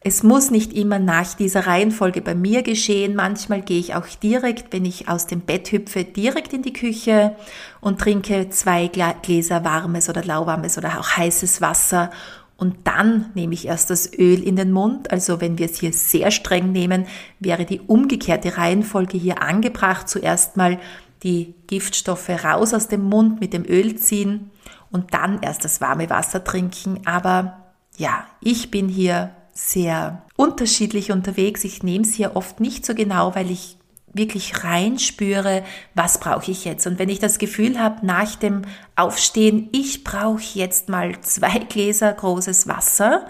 Es 0.00 0.24
muss 0.24 0.50
nicht 0.50 0.72
immer 0.72 0.98
nach 0.98 1.34
dieser 1.34 1.68
Reihenfolge 1.68 2.20
bei 2.20 2.34
mir 2.34 2.62
geschehen. 2.64 3.14
Manchmal 3.14 3.62
gehe 3.62 3.78
ich 3.78 3.94
auch 3.94 4.06
direkt, 4.20 4.72
wenn 4.72 4.84
ich 4.84 5.08
aus 5.08 5.28
dem 5.28 5.42
Bett 5.42 5.70
hüpfe, 5.70 6.02
direkt 6.02 6.52
in 6.52 6.62
die 6.62 6.72
Küche 6.72 7.36
und 7.80 8.00
trinke 8.00 8.50
zwei 8.50 8.88
Gläser 8.88 9.62
warmes 9.62 10.08
oder 10.08 10.24
lauwarmes 10.24 10.78
oder 10.78 10.98
auch 10.98 11.16
heißes 11.16 11.60
Wasser. 11.60 12.10
Und 12.56 12.74
dann 12.82 13.26
nehme 13.34 13.54
ich 13.54 13.68
erst 13.68 13.90
das 13.90 14.12
Öl 14.18 14.42
in 14.42 14.56
den 14.56 14.72
Mund. 14.72 15.12
Also 15.12 15.40
wenn 15.40 15.58
wir 15.58 15.66
es 15.66 15.78
hier 15.78 15.92
sehr 15.92 16.32
streng 16.32 16.72
nehmen, 16.72 17.06
wäre 17.38 17.64
die 17.64 17.80
umgekehrte 17.86 18.56
Reihenfolge 18.56 19.16
hier 19.16 19.42
angebracht. 19.42 20.08
Zuerst 20.08 20.56
mal 20.56 20.80
die 21.22 21.54
Giftstoffe 21.68 22.30
raus 22.30 22.74
aus 22.74 22.88
dem 22.88 23.04
Mund 23.04 23.40
mit 23.40 23.52
dem 23.52 23.64
Öl 23.64 23.94
ziehen 23.94 24.50
und 24.94 25.12
dann 25.12 25.42
erst 25.42 25.64
das 25.64 25.80
warme 25.80 26.08
Wasser 26.08 26.44
trinken. 26.44 27.00
Aber 27.04 27.64
ja, 27.96 28.26
ich 28.40 28.70
bin 28.70 28.88
hier 28.88 29.30
sehr 29.52 30.22
unterschiedlich 30.36 31.10
unterwegs. 31.10 31.64
Ich 31.64 31.82
nehme 31.82 32.04
es 32.04 32.14
hier 32.14 32.36
oft 32.36 32.60
nicht 32.60 32.86
so 32.86 32.94
genau, 32.94 33.34
weil 33.34 33.50
ich 33.50 33.76
wirklich 34.12 34.62
reinspüre, 34.62 35.64
was 35.96 36.20
brauche 36.20 36.48
ich 36.48 36.64
jetzt. 36.64 36.86
Und 36.86 37.00
wenn 37.00 37.08
ich 37.08 37.18
das 37.18 37.38
Gefühl 37.38 37.80
habe, 37.80 38.06
nach 38.06 38.36
dem 38.36 38.62
Aufstehen, 38.94 39.68
ich 39.72 40.04
brauche 40.04 40.42
jetzt 40.54 40.88
mal 40.88 41.20
zwei 41.22 41.58
Gläser 41.68 42.12
großes 42.12 42.68
Wasser, 42.68 43.26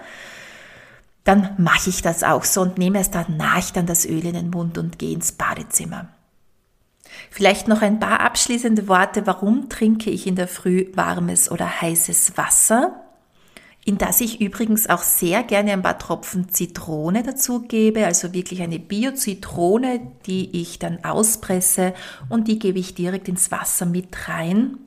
dann 1.23 1.55
mache 1.57 1.89
ich 1.89 2.03
das 2.03 2.21
auch 2.21 2.43
so 2.43 2.61
und 2.61 2.77
nehme 2.77 2.99
erst 2.99 3.15
danach 3.15 3.71
dann 3.71 3.87
das 3.87 4.05
Öl 4.05 4.23
in 4.23 4.33
den 4.33 4.51
Mund 4.51 4.77
und 4.77 4.99
gehe 4.99 5.15
ins 5.15 5.31
Badezimmer. 5.31 6.09
Vielleicht 7.29 7.67
noch 7.67 7.81
ein 7.81 7.99
paar 7.99 8.21
abschließende 8.21 8.87
Worte. 8.87 9.27
Warum 9.27 9.69
trinke 9.69 10.09
ich 10.09 10.27
in 10.27 10.35
der 10.35 10.47
Früh 10.47 10.87
warmes 10.93 11.51
oder 11.51 11.81
heißes 11.81 12.37
Wasser? 12.37 13.01
In 13.87 13.99
das 13.99 14.19
ich 14.19 14.41
übrigens 14.41 14.89
auch 14.89 15.03
sehr 15.03 15.43
gerne 15.43 15.71
ein 15.71 15.83
paar 15.83 15.99
Tropfen 15.99 16.49
Zitrone 16.49 17.21
dazu 17.21 17.61
gebe, 17.61 18.07
also 18.07 18.33
wirklich 18.33 18.63
eine 18.63 18.79
Bio-Zitrone, 18.79 20.01
die 20.25 20.59
ich 20.59 20.79
dann 20.79 21.03
auspresse 21.03 21.93
und 22.27 22.47
die 22.47 22.57
gebe 22.57 22.79
ich 22.79 22.95
direkt 22.95 23.27
ins 23.27 23.51
Wasser 23.51 23.85
mit 23.85 24.27
rein. 24.27 24.79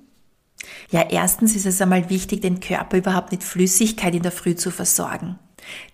Ja, 0.90 1.02
erstens 1.08 1.54
ist 1.54 1.66
es 1.66 1.80
einmal 1.80 2.10
wichtig, 2.10 2.42
den 2.42 2.58
Körper 2.58 2.98
überhaupt 2.98 3.30
mit 3.30 3.44
Flüssigkeit 3.44 4.16
in 4.16 4.22
der 4.22 4.32
Früh 4.32 4.56
zu 4.56 4.72
versorgen. 4.72 5.38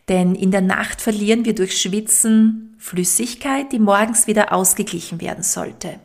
Denn 0.09 0.35
in 0.35 0.51
der 0.51 0.61
Nacht 0.61 1.01
verlieren 1.01 1.45
wir 1.45 1.55
durch 1.55 1.81
Schwitzen 1.81 2.77
Flüssigkeit, 2.79 3.73
die 3.73 3.79
morgens 3.79 4.27
wieder 4.27 4.53
ausgeglichen 4.53 5.23
werden 5.23 5.43
sollte. 5.43 5.99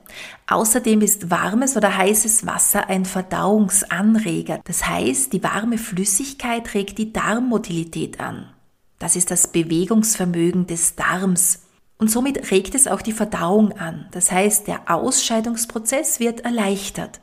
Außerdem 0.47 1.01
ist 1.01 1.29
warmes 1.29 1.75
oder 1.75 1.97
heißes 1.97 2.45
Wasser 2.45 2.87
ein 2.87 3.03
Verdauungsanreger. 3.03 4.61
Das 4.63 4.87
heißt, 4.87 5.33
die 5.33 5.43
warme 5.43 5.77
Flüssigkeit 5.77 6.73
regt 6.73 6.97
die 6.97 7.11
Darmmotilität 7.11 8.21
an. 8.21 8.49
Das 8.97 9.17
ist 9.17 9.29
das 9.31 9.51
Bewegungsvermögen 9.51 10.67
des 10.67 10.95
Darms. 10.95 11.63
Und 11.97 12.09
somit 12.09 12.49
regt 12.51 12.75
es 12.75 12.87
auch 12.87 13.01
die 13.01 13.11
Verdauung 13.11 13.73
an. 13.73 14.07
Das 14.11 14.31
heißt, 14.31 14.67
der 14.67 14.89
Ausscheidungsprozess 14.89 16.21
wird 16.21 16.41
erleichtert. 16.45 17.19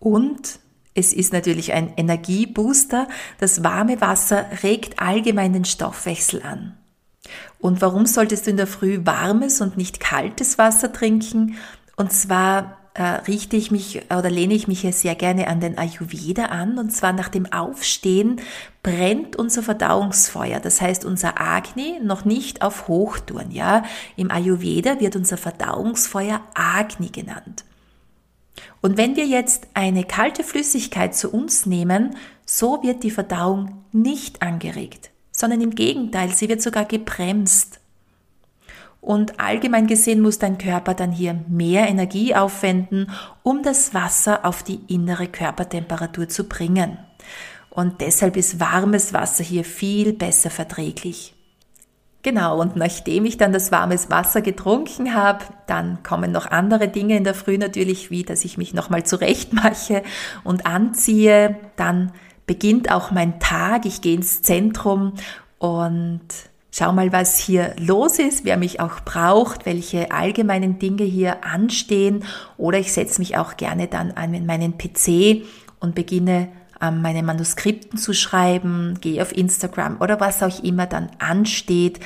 Und 0.00 0.60
es 0.94 1.12
ist 1.12 1.32
natürlich 1.32 1.72
ein 1.72 1.92
Energiebooster. 1.96 3.08
Das 3.40 3.64
warme 3.64 4.00
Wasser 4.00 4.46
regt 4.62 5.00
allgemein 5.00 5.52
den 5.52 5.64
Stoffwechsel 5.64 6.42
an. 6.42 6.76
Und 7.58 7.80
warum 7.80 8.06
solltest 8.06 8.46
du 8.46 8.50
in 8.50 8.56
der 8.56 8.66
Früh 8.66 9.00
warmes 9.04 9.60
und 9.60 9.76
nicht 9.76 9.98
kaltes 9.98 10.58
Wasser 10.58 10.92
trinken? 10.92 11.56
Und 11.96 12.12
zwar 12.12 12.78
äh, 12.94 13.02
richte 13.02 13.56
ich 13.56 13.70
mich 13.70 14.02
oder 14.10 14.30
lehne 14.30 14.54
ich 14.54 14.68
mich 14.68 14.82
hier 14.82 14.92
sehr 14.92 15.16
gerne 15.16 15.48
an 15.48 15.60
den 15.60 15.78
Ayurveda 15.78 16.46
an. 16.46 16.78
Und 16.78 16.90
zwar 16.90 17.12
nach 17.12 17.28
dem 17.28 17.50
Aufstehen 17.52 18.40
brennt 18.84 19.34
unser 19.34 19.62
Verdauungsfeuer. 19.64 20.60
Das 20.60 20.80
heißt, 20.80 21.04
unser 21.04 21.40
Agni 21.40 21.98
noch 22.02 22.24
nicht 22.24 22.62
auf 22.62 22.86
Hochtouren. 22.86 23.50
Ja, 23.50 23.82
im 24.16 24.30
Ayurveda 24.30 25.00
wird 25.00 25.16
unser 25.16 25.38
Verdauungsfeuer 25.38 26.40
Agni 26.54 27.08
genannt. 27.08 27.64
Und 28.80 28.96
wenn 28.96 29.16
wir 29.16 29.26
jetzt 29.26 29.68
eine 29.74 30.04
kalte 30.04 30.44
Flüssigkeit 30.44 31.14
zu 31.14 31.30
uns 31.30 31.66
nehmen, 31.66 32.16
so 32.44 32.82
wird 32.82 33.02
die 33.02 33.10
Verdauung 33.10 33.84
nicht 33.92 34.42
angeregt, 34.42 35.10
sondern 35.32 35.60
im 35.60 35.74
Gegenteil, 35.74 36.30
sie 36.30 36.48
wird 36.48 36.62
sogar 36.62 36.84
gebremst. 36.84 37.80
Und 39.00 39.38
allgemein 39.38 39.86
gesehen 39.86 40.20
muss 40.20 40.38
dein 40.38 40.56
Körper 40.56 40.94
dann 40.94 41.12
hier 41.12 41.38
mehr 41.48 41.88
Energie 41.88 42.34
aufwenden, 42.34 43.10
um 43.42 43.62
das 43.62 43.92
Wasser 43.92 44.46
auf 44.46 44.62
die 44.62 44.80
innere 44.88 45.28
Körpertemperatur 45.28 46.28
zu 46.28 46.48
bringen. 46.48 46.96
Und 47.68 48.00
deshalb 48.00 48.36
ist 48.36 48.60
warmes 48.60 49.12
Wasser 49.12 49.44
hier 49.44 49.64
viel 49.64 50.12
besser 50.12 50.48
verträglich. 50.48 51.34
Genau, 52.24 52.58
und 52.58 52.74
nachdem 52.74 53.26
ich 53.26 53.36
dann 53.36 53.52
das 53.52 53.70
warmes 53.70 54.08
Wasser 54.08 54.40
getrunken 54.40 55.14
habe, 55.14 55.44
dann 55.66 56.02
kommen 56.02 56.32
noch 56.32 56.46
andere 56.50 56.88
Dinge 56.88 57.18
in 57.18 57.22
der 57.24 57.34
Früh 57.34 57.58
natürlich, 57.58 58.10
wie 58.10 58.22
dass 58.22 58.46
ich 58.46 58.56
mich 58.56 58.72
nochmal 58.72 59.04
zurechtmache 59.04 60.02
und 60.42 60.64
anziehe. 60.64 61.56
Dann 61.76 62.12
beginnt 62.46 62.90
auch 62.90 63.10
mein 63.10 63.40
Tag, 63.40 63.84
ich 63.84 64.00
gehe 64.00 64.14
ins 64.14 64.40
Zentrum 64.40 65.12
und 65.58 66.22
schau 66.70 66.94
mal, 66.94 67.12
was 67.12 67.36
hier 67.38 67.76
los 67.78 68.18
ist, 68.18 68.46
wer 68.46 68.56
mich 68.56 68.80
auch 68.80 69.00
braucht, 69.00 69.66
welche 69.66 70.10
allgemeinen 70.10 70.78
Dinge 70.78 71.04
hier 71.04 71.44
anstehen. 71.44 72.24
Oder 72.56 72.78
ich 72.78 72.94
setze 72.94 73.20
mich 73.20 73.36
auch 73.36 73.58
gerne 73.58 73.86
dann 73.86 74.12
an 74.12 74.46
meinen 74.46 74.78
PC 74.78 75.44
und 75.78 75.94
beginne 75.94 76.48
meine 76.80 77.22
Manuskripten 77.22 77.98
zu 77.98 78.12
schreiben, 78.12 78.98
gehe 79.00 79.22
auf 79.22 79.36
Instagram 79.36 80.00
oder 80.00 80.20
was 80.20 80.42
auch 80.42 80.62
immer 80.62 80.86
dann 80.86 81.10
ansteht 81.18 82.00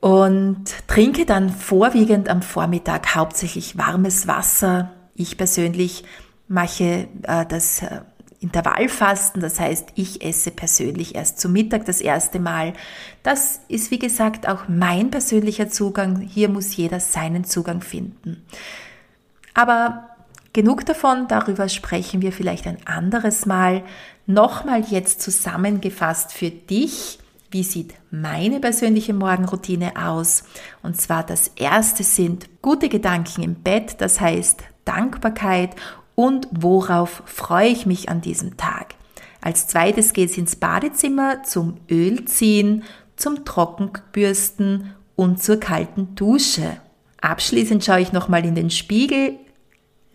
und 0.00 0.64
trinke 0.86 1.26
dann 1.26 1.50
vorwiegend 1.50 2.28
am 2.28 2.42
Vormittag 2.42 3.14
hauptsächlich 3.14 3.76
warmes 3.76 4.26
Wasser. 4.26 4.92
Ich 5.14 5.36
persönlich 5.36 6.04
mache 6.48 7.08
äh, 7.22 7.46
das 7.46 7.82
äh, 7.82 8.02
Intervallfasten, 8.40 9.40
das 9.40 9.58
heißt, 9.58 9.88
ich 9.94 10.22
esse 10.24 10.50
persönlich 10.50 11.14
erst 11.14 11.40
zu 11.40 11.48
Mittag 11.48 11.86
das 11.86 12.00
erste 12.00 12.38
Mal. 12.38 12.74
Das 13.22 13.60
ist, 13.68 13.90
wie 13.90 13.98
gesagt, 13.98 14.46
auch 14.46 14.68
mein 14.68 15.10
persönlicher 15.10 15.70
Zugang. 15.70 16.20
Hier 16.20 16.48
muss 16.48 16.76
jeder 16.76 17.00
seinen 17.00 17.44
Zugang 17.44 17.80
finden. 17.80 18.44
Aber 19.54 20.15
Genug 20.56 20.86
davon, 20.86 21.28
darüber 21.28 21.68
sprechen 21.68 22.22
wir 22.22 22.32
vielleicht 22.32 22.66
ein 22.66 22.78
anderes 22.86 23.44
Mal. 23.44 23.82
Nochmal 24.24 24.80
jetzt 24.88 25.20
zusammengefasst 25.20 26.32
für 26.32 26.48
dich, 26.48 27.18
wie 27.50 27.62
sieht 27.62 27.92
meine 28.10 28.58
persönliche 28.58 29.12
Morgenroutine 29.12 30.02
aus? 30.02 30.44
Und 30.82 30.98
zwar 30.98 31.24
das 31.24 31.48
erste 31.56 32.04
sind 32.04 32.48
gute 32.62 32.88
Gedanken 32.88 33.42
im 33.42 33.56
Bett, 33.56 33.96
das 33.98 34.18
heißt 34.18 34.62
Dankbarkeit 34.86 35.76
und 36.14 36.48
worauf 36.52 37.22
freue 37.26 37.68
ich 37.68 37.84
mich 37.84 38.08
an 38.08 38.22
diesem 38.22 38.56
Tag. 38.56 38.94
Als 39.42 39.66
zweites 39.66 40.14
geht 40.14 40.30
es 40.30 40.38
ins 40.38 40.56
Badezimmer 40.56 41.42
zum 41.42 41.76
Ölziehen, 41.90 42.84
zum 43.16 43.44
Trockenbürsten 43.44 44.94
und 45.16 45.42
zur 45.42 45.60
kalten 45.60 46.14
Dusche. 46.14 46.78
Abschließend 47.20 47.84
schaue 47.84 48.00
ich 48.00 48.14
nochmal 48.14 48.46
in 48.46 48.54
den 48.54 48.70
Spiegel, 48.70 49.38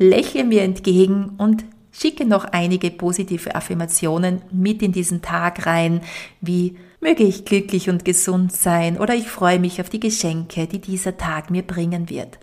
lächle 0.02 0.44
mir 0.44 0.64
entgegen 0.64 1.34
und 1.38 1.64
schicke 1.92 2.26
noch 2.26 2.46
einige 2.46 2.90
positive 2.90 3.56
Affirmationen 3.56 4.42
mit 4.52 4.82
in 4.82 4.92
diesen 4.92 5.22
Tag 5.22 5.66
rein, 5.66 6.02
wie 6.40 6.78
möge 7.00 7.24
ich 7.24 7.46
glücklich 7.46 7.90
und 7.90 8.04
gesund 8.04 8.52
sein 8.52 8.98
oder 8.98 9.14
ich 9.14 9.28
freue 9.28 9.60
mich 9.60 9.80
auf 9.80 9.90
die 9.90 10.00
Geschenke, 10.00 10.68
die 10.68 10.80
dieser 10.80 11.18
Tag 11.18 11.52
mir 11.52 11.64
bringen 11.64 12.10
wird. 12.10 12.40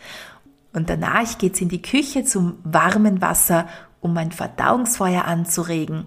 Und 0.72 0.88
danach 0.88 1.38
geht's 1.38 1.60
in 1.60 1.68
die 1.68 1.82
Küche 1.82 2.24
zum 2.24 2.58
warmen 2.62 3.20
Wasser, 3.20 3.66
um 4.00 4.14
mein 4.14 4.30
Verdauungsfeuer 4.30 5.24
anzuregen. 5.24 6.04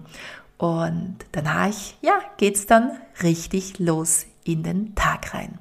Und 0.56 1.16
danach, 1.32 1.74
ja, 2.00 2.14
geht's 2.38 2.66
dann 2.66 2.92
richtig 3.22 3.78
los 3.78 4.26
in 4.44 4.62
den 4.62 4.94
Tag 4.94 5.34
rein. 5.34 5.58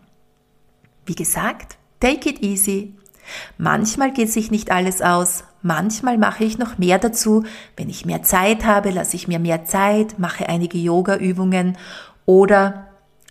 Wie 1.05 1.15
gesagt, 1.15 1.77
take 1.99 2.29
it 2.29 2.41
easy. 2.41 2.93
Manchmal 3.57 4.13
geht 4.13 4.31
sich 4.31 4.51
nicht 4.51 4.71
alles 4.71 5.01
aus, 5.01 5.43
Manchmal 5.61 6.17
mache 6.17 6.43
ich 6.43 6.57
noch 6.57 6.77
mehr 6.77 6.97
dazu. 6.97 7.43
Wenn 7.77 7.89
ich 7.89 8.05
mehr 8.05 8.23
Zeit 8.23 8.65
habe, 8.65 8.89
lasse 8.89 9.15
ich 9.15 9.27
mir 9.27 9.39
mehr 9.39 9.65
Zeit, 9.65 10.17
mache 10.17 10.49
einige 10.49 10.77
Yoga-Übungen 10.77 11.77
oder 12.25 12.87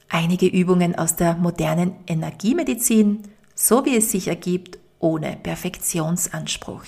einige 0.08 0.46
Übungen 0.46 0.96
aus 0.96 1.16
der 1.16 1.34
modernen 1.34 1.94
Energiemedizin, 2.06 3.22
so 3.54 3.84
wie 3.84 3.96
es 3.96 4.10
sich 4.10 4.28
ergibt, 4.28 4.78
ohne 4.98 5.36
Perfektionsanspruch. 5.42 6.84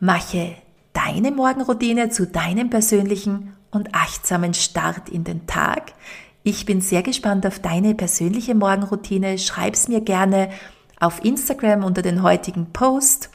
Mache 0.00 0.54
deine 0.92 1.32
Morgenroutine 1.32 2.08
zu 2.10 2.26
deinem 2.26 2.70
persönlichen 2.70 3.54
und 3.70 3.94
achtsamen 3.94 4.54
Start 4.54 5.08
in 5.08 5.24
den 5.24 5.46
Tag. 5.46 5.92
Ich 6.42 6.64
bin 6.64 6.80
sehr 6.80 7.02
gespannt 7.02 7.46
auf 7.46 7.58
deine 7.58 7.94
persönliche 7.94 8.54
Morgenroutine. 8.54 9.38
Schreib's 9.38 9.88
mir 9.88 10.00
gerne 10.00 10.50
auf 11.00 11.24
Instagram 11.24 11.84
unter 11.84 12.02
den 12.02 12.22
heutigen 12.22 12.72
Post 12.72 13.30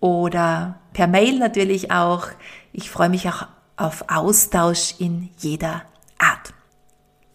oder 0.00 0.78
per 0.92 1.06
Mail 1.06 1.38
natürlich 1.38 1.90
auch. 1.90 2.28
Ich 2.72 2.90
freue 2.90 3.08
mich 3.08 3.28
auch 3.28 3.46
auf 3.76 4.04
Austausch 4.08 4.94
in 4.98 5.30
jeder 5.38 5.82
Art. 6.18 6.52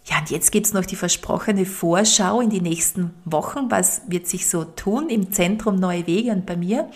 Ja, 0.06 0.20
und 0.20 0.30
jetzt 0.30 0.52
gibt's 0.52 0.74
noch 0.74 0.86
die 0.86 0.98
versprochene 0.98 1.66
Vorschau 1.66 2.42
in 2.42 2.50
die 2.50 2.62
nächsten 2.62 3.14
Wochen. 3.24 3.72
Was 3.72 4.02
wird 4.08 4.28
sich 4.28 4.50
so 4.50 4.66
tun 4.66 5.08
im 5.10 5.32
Zentrum 5.32 5.76
Neue 5.76 6.06
Wege 6.08 6.32
und 6.32 6.46
bei 6.46 6.58
mir? 6.58 6.90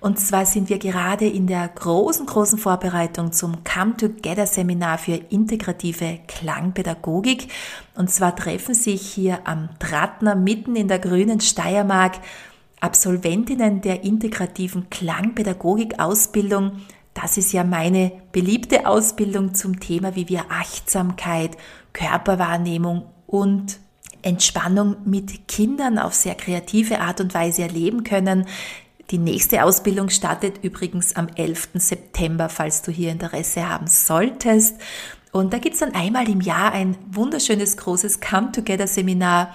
Und 0.00 0.20
zwar 0.20 0.44
sind 0.44 0.68
wir 0.68 0.78
gerade 0.78 1.26
in 1.26 1.46
der 1.46 1.66
großen, 1.66 2.26
großen 2.26 2.58
Vorbereitung 2.58 3.32
zum 3.32 3.64
Come 3.64 3.96
Together 3.96 4.46
Seminar 4.46 4.98
für 4.98 5.14
integrative 5.14 6.18
Klangpädagogik. 6.28 7.48
Und 7.94 8.10
zwar 8.10 8.36
treffen 8.36 8.74
sich 8.74 9.00
hier 9.00 9.40
am 9.44 9.70
Trattner 9.78 10.34
mitten 10.34 10.76
in 10.76 10.88
der 10.88 10.98
grünen 10.98 11.40
Steiermark 11.40 12.16
Absolventinnen 12.84 13.80
der 13.80 14.04
integrativen 14.04 14.90
Klangpädagogik-Ausbildung. 14.90 16.82
Das 17.14 17.38
ist 17.38 17.52
ja 17.52 17.64
meine 17.64 18.12
beliebte 18.30 18.86
Ausbildung 18.86 19.54
zum 19.54 19.80
Thema, 19.80 20.14
wie 20.16 20.28
wir 20.28 20.50
Achtsamkeit, 20.50 21.56
Körperwahrnehmung 21.94 23.06
und 23.26 23.78
Entspannung 24.20 24.96
mit 25.06 25.48
Kindern 25.48 25.98
auf 25.98 26.12
sehr 26.12 26.34
kreative 26.34 27.00
Art 27.00 27.22
und 27.22 27.32
Weise 27.32 27.62
erleben 27.62 28.04
können. 28.04 28.46
Die 29.10 29.18
nächste 29.18 29.64
Ausbildung 29.64 30.10
startet 30.10 30.62
übrigens 30.62 31.16
am 31.16 31.28
11. 31.28 31.70
September, 31.74 32.50
falls 32.50 32.82
du 32.82 32.92
hier 32.92 33.10
Interesse 33.10 33.66
haben 33.66 33.86
solltest. 33.86 34.76
Und 35.32 35.54
da 35.54 35.58
gibt's 35.58 35.80
dann 35.80 35.94
einmal 35.94 36.28
im 36.28 36.42
Jahr 36.42 36.72
ein 36.72 36.96
wunderschönes 37.10 37.76
großes 37.78 38.20
Come-Together-Seminar. 38.20 39.54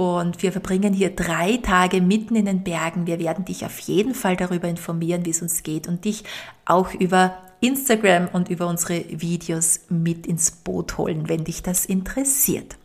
Und 0.00 0.42
wir 0.42 0.50
verbringen 0.50 0.94
hier 0.94 1.14
drei 1.14 1.58
Tage 1.58 2.00
mitten 2.00 2.34
in 2.34 2.46
den 2.46 2.64
Bergen. 2.64 3.06
Wir 3.06 3.18
werden 3.18 3.44
dich 3.44 3.66
auf 3.66 3.78
jeden 3.80 4.14
Fall 4.14 4.34
darüber 4.34 4.66
informieren, 4.66 5.26
wie 5.26 5.30
es 5.30 5.42
uns 5.42 5.62
geht 5.62 5.86
und 5.88 6.06
dich 6.06 6.24
auch 6.64 6.94
über 6.94 7.34
Instagram 7.60 8.28
und 8.32 8.48
über 8.48 8.66
unsere 8.66 9.04
Videos 9.10 9.80
mit 9.90 10.26
ins 10.26 10.52
Boot 10.52 10.96
holen, 10.96 11.28
wenn 11.28 11.44
dich 11.44 11.62
das 11.62 11.84
interessiert. 11.84 12.78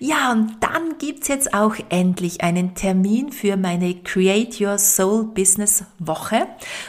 Ja, 0.00 0.32
und 0.32 0.56
dann 0.58 0.98
gibt's 0.98 1.28
jetzt 1.28 1.54
auch 1.54 1.76
endlich 1.88 2.40
einen 2.40 2.74
Termin 2.74 3.30
für 3.30 3.56
meine 3.56 3.94
Create 3.94 4.60
Your 4.60 4.78
Soul 4.78 5.26
Business 5.26 5.84
Woche. 6.00 6.48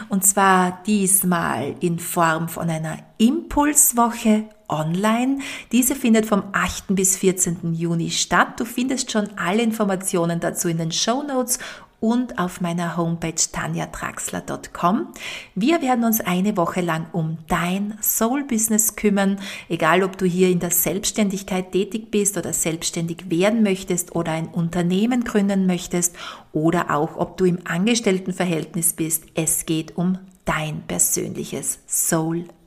Und 0.09 0.25
zwar 0.25 0.81
diesmal 0.87 1.75
in 1.81 1.99
Form 1.99 2.49
von 2.49 2.67
einer 2.67 2.97
Impulswoche 3.19 4.45
online. 4.71 5.39
Diese 5.71 5.95
findet 5.95 6.25
vom 6.25 6.43
8. 6.53 6.95
bis 6.95 7.17
14. 7.17 7.73
Juni 7.73 8.09
statt. 8.09 8.59
Du 8.59 8.65
findest 8.65 9.11
schon 9.11 9.29
alle 9.37 9.61
Informationen 9.61 10.39
dazu 10.39 10.67
in 10.67 10.77
den 10.77 10.91
Show 10.91 11.21
Notes 11.21 11.59
und 12.01 12.39
auf 12.39 12.61
meiner 12.61 12.97
Homepage 12.97 13.35
tanjatraxler.com. 13.35 15.09
Wir 15.53 15.81
werden 15.81 16.03
uns 16.03 16.19
eine 16.19 16.57
Woche 16.57 16.81
lang 16.81 17.05
um 17.13 17.37
dein 17.47 17.97
Soul-Business 18.01 18.95
kümmern, 18.95 19.39
egal 19.69 20.03
ob 20.03 20.17
du 20.17 20.25
hier 20.25 20.49
in 20.49 20.59
der 20.59 20.71
Selbstständigkeit 20.71 21.71
tätig 21.71 22.09
bist 22.09 22.37
oder 22.37 22.53
selbstständig 22.53 23.29
werden 23.29 23.61
möchtest 23.61 24.15
oder 24.15 24.31
ein 24.31 24.47
Unternehmen 24.47 25.23
gründen 25.23 25.67
möchtest 25.67 26.15
oder 26.51 26.89
auch 26.89 27.17
ob 27.17 27.37
du 27.37 27.45
im 27.45 27.59
Angestelltenverhältnis 27.65 28.93
bist. 28.93 29.25
Es 29.35 29.67
geht 29.67 29.95
um 29.95 30.17
dein 30.43 30.81
persönliches 30.87 31.79
Soul-Business. 31.87 32.60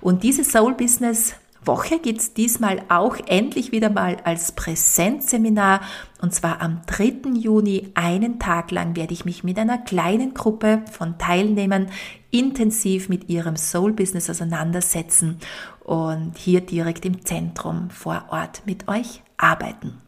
Und 0.00 0.22
dieses 0.22 0.52
Soul-Business 0.52 1.34
Woche 1.64 1.98
gibt's 2.00 2.34
diesmal 2.34 2.82
auch 2.88 3.16
endlich 3.26 3.70
wieder 3.70 3.88
mal 3.88 4.16
als 4.24 4.52
Präsenzseminar 4.52 5.80
und 6.20 6.34
zwar 6.34 6.60
am 6.60 6.80
3. 6.86 7.30
Juni. 7.34 7.90
Einen 7.94 8.38
Tag 8.38 8.70
lang 8.72 8.96
werde 8.96 9.12
ich 9.12 9.24
mich 9.24 9.44
mit 9.44 9.58
einer 9.58 9.78
kleinen 9.78 10.34
Gruppe 10.34 10.82
von 10.90 11.18
Teilnehmern 11.18 11.88
intensiv 12.30 13.08
mit 13.08 13.28
ihrem 13.28 13.56
Soul 13.56 13.92
Business 13.92 14.28
auseinandersetzen 14.28 15.38
und 15.84 16.36
hier 16.36 16.60
direkt 16.60 17.04
im 17.04 17.24
Zentrum 17.24 17.90
vor 17.90 18.24
Ort 18.30 18.62
mit 18.66 18.88
euch 18.88 19.22
arbeiten. 19.36 20.00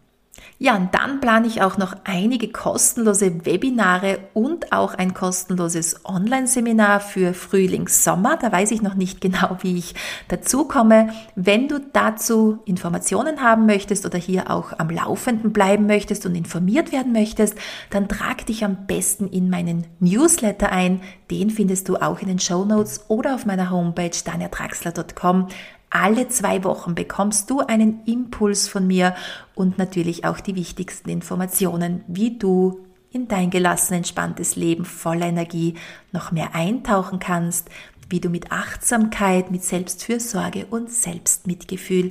Ja, 0.59 0.77
und 0.77 0.95
dann 0.95 1.21
plane 1.21 1.49
ich 1.49 1.63
auch 1.63 1.79
noch 1.79 1.97
einige 2.05 2.49
kostenlose 2.49 3.45
Webinare 3.45 4.21
und 4.35 4.73
auch 4.73 4.95
ein 4.95 5.13
kostenloses 5.13 6.05
Online-Seminar 6.05 7.01
für 7.01 7.35
Frühling-Sommer. 7.35 8.37
Da 8.37 8.53
weiß 8.53 8.71
ich 8.71 8.81
noch 8.81 8.95
nicht 8.95 9.21
genau, 9.21 9.59
wie 9.63 9.79
ich 9.79 9.97
dazu 10.29 10.67
komme. 10.67 11.11
Wenn 11.35 11.67
du 11.67 11.81
dazu 11.93 12.61
Informationen 12.67 13.43
haben 13.43 13.67
möchtest 13.67 14.07
oder 14.07 14.19
hier 14.19 14.49
auch 14.49 14.73
am 14.79 14.91
Laufenden 14.91 15.53
bleiben 15.53 15.87
möchtest 15.87 16.25
und 16.25 16.37
informiert 16.37 16.93
werden 16.93 17.13
möchtest, 17.13 17.57
dann 17.91 18.09
trag 18.09 18.47
dich 18.47 18.65
am 18.65 18.87
besten 18.87 19.29
in 19.29 19.51
meinen 19.51 19.89
Newsletter 19.99 20.71
ein. 20.71 21.01
Den 21.33 21.51
findest 21.51 21.89
du 21.89 21.97
auch 21.97 22.21
in 22.21 22.29
den 22.29 22.39
Show 22.39 22.65
Notes 22.65 23.07
oder 23.09 23.35
auf 23.35 23.45
meiner 23.45 23.71
Homepage 23.71 24.11
daniatraxler.com. 24.25 25.49
Alle 25.97 26.27
zwei 26.27 26.65
Wochen 26.65 26.97
bekommst 26.97 27.49
du 27.51 27.61
einen 27.61 28.03
Impuls 28.05 28.67
von 28.67 28.85
mir 28.85 29.15
und 29.55 29.79
natürlich 29.79 30.25
auch 30.25 30.41
die 30.41 30.57
wichtigsten 30.57 31.09
Informationen, 31.09 32.03
wie 32.09 32.37
du 32.37 32.85
in 33.13 33.29
dein 33.29 33.49
gelassen, 33.49 33.95
entspanntes 33.95 34.57
Leben 34.57 34.85
voller 34.85 35.27
Energie 35.27 35.75
noch 36.11 36.33
mehr 36.33 36.53
eintauchen 36.53 37.21
kannst, 37.21 37.69
wie 38.09 38.19
du 38.19 38.29
mit 38.29 38.51
Achtsamkeit, 38.51 39.53
mit 39.53 39.63
Selbstfürsorge 39.63 40.67
und 40.67 40.91
Selbstmitgefühl 40.91 42.11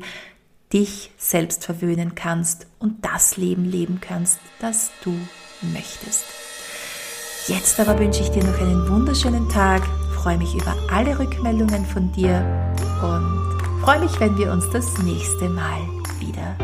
dich 0.72 1.12
selbst 1.18 1.66
verwöhnen 1.66 2.16
kannst 2.16 2.68
und 2.80 3.04
das 3.04 3.36
Leben 3.36 3.66
leben 3.66 4.00
kannst, 4.00 4.40
das 4.62 4.92
du 5.04 5.14
möchtest. 5.74 6.24
Jetzt 7.48 7.82
aber 7.82 8.00
wünsche 8.00 8.22
ich 8.22 8.30
dir 8.30 8.46
noch 8.46 8.62
einen 8.62 8.88
wunderschönen 8.88 9.50
Tag, 9.50 9.84
freue 10.14 10.38
mich 10.38 10.56
über 10.56 10.74
alle 10.90 11.20
Rückmeldungen 11.20 11.86
von 11.86 12.14
dir 12.14 12.46
und 13.02 13.53
freue 13.84 14.00
mich, 14.00 14.18
wenn 14.22 14.38
wir 14.38 14.50
uns 14.50 14.70
das 14.70 14.98
nächste 15.00 15.50
Mal 15.50 15.82
wieder 16.18 16.56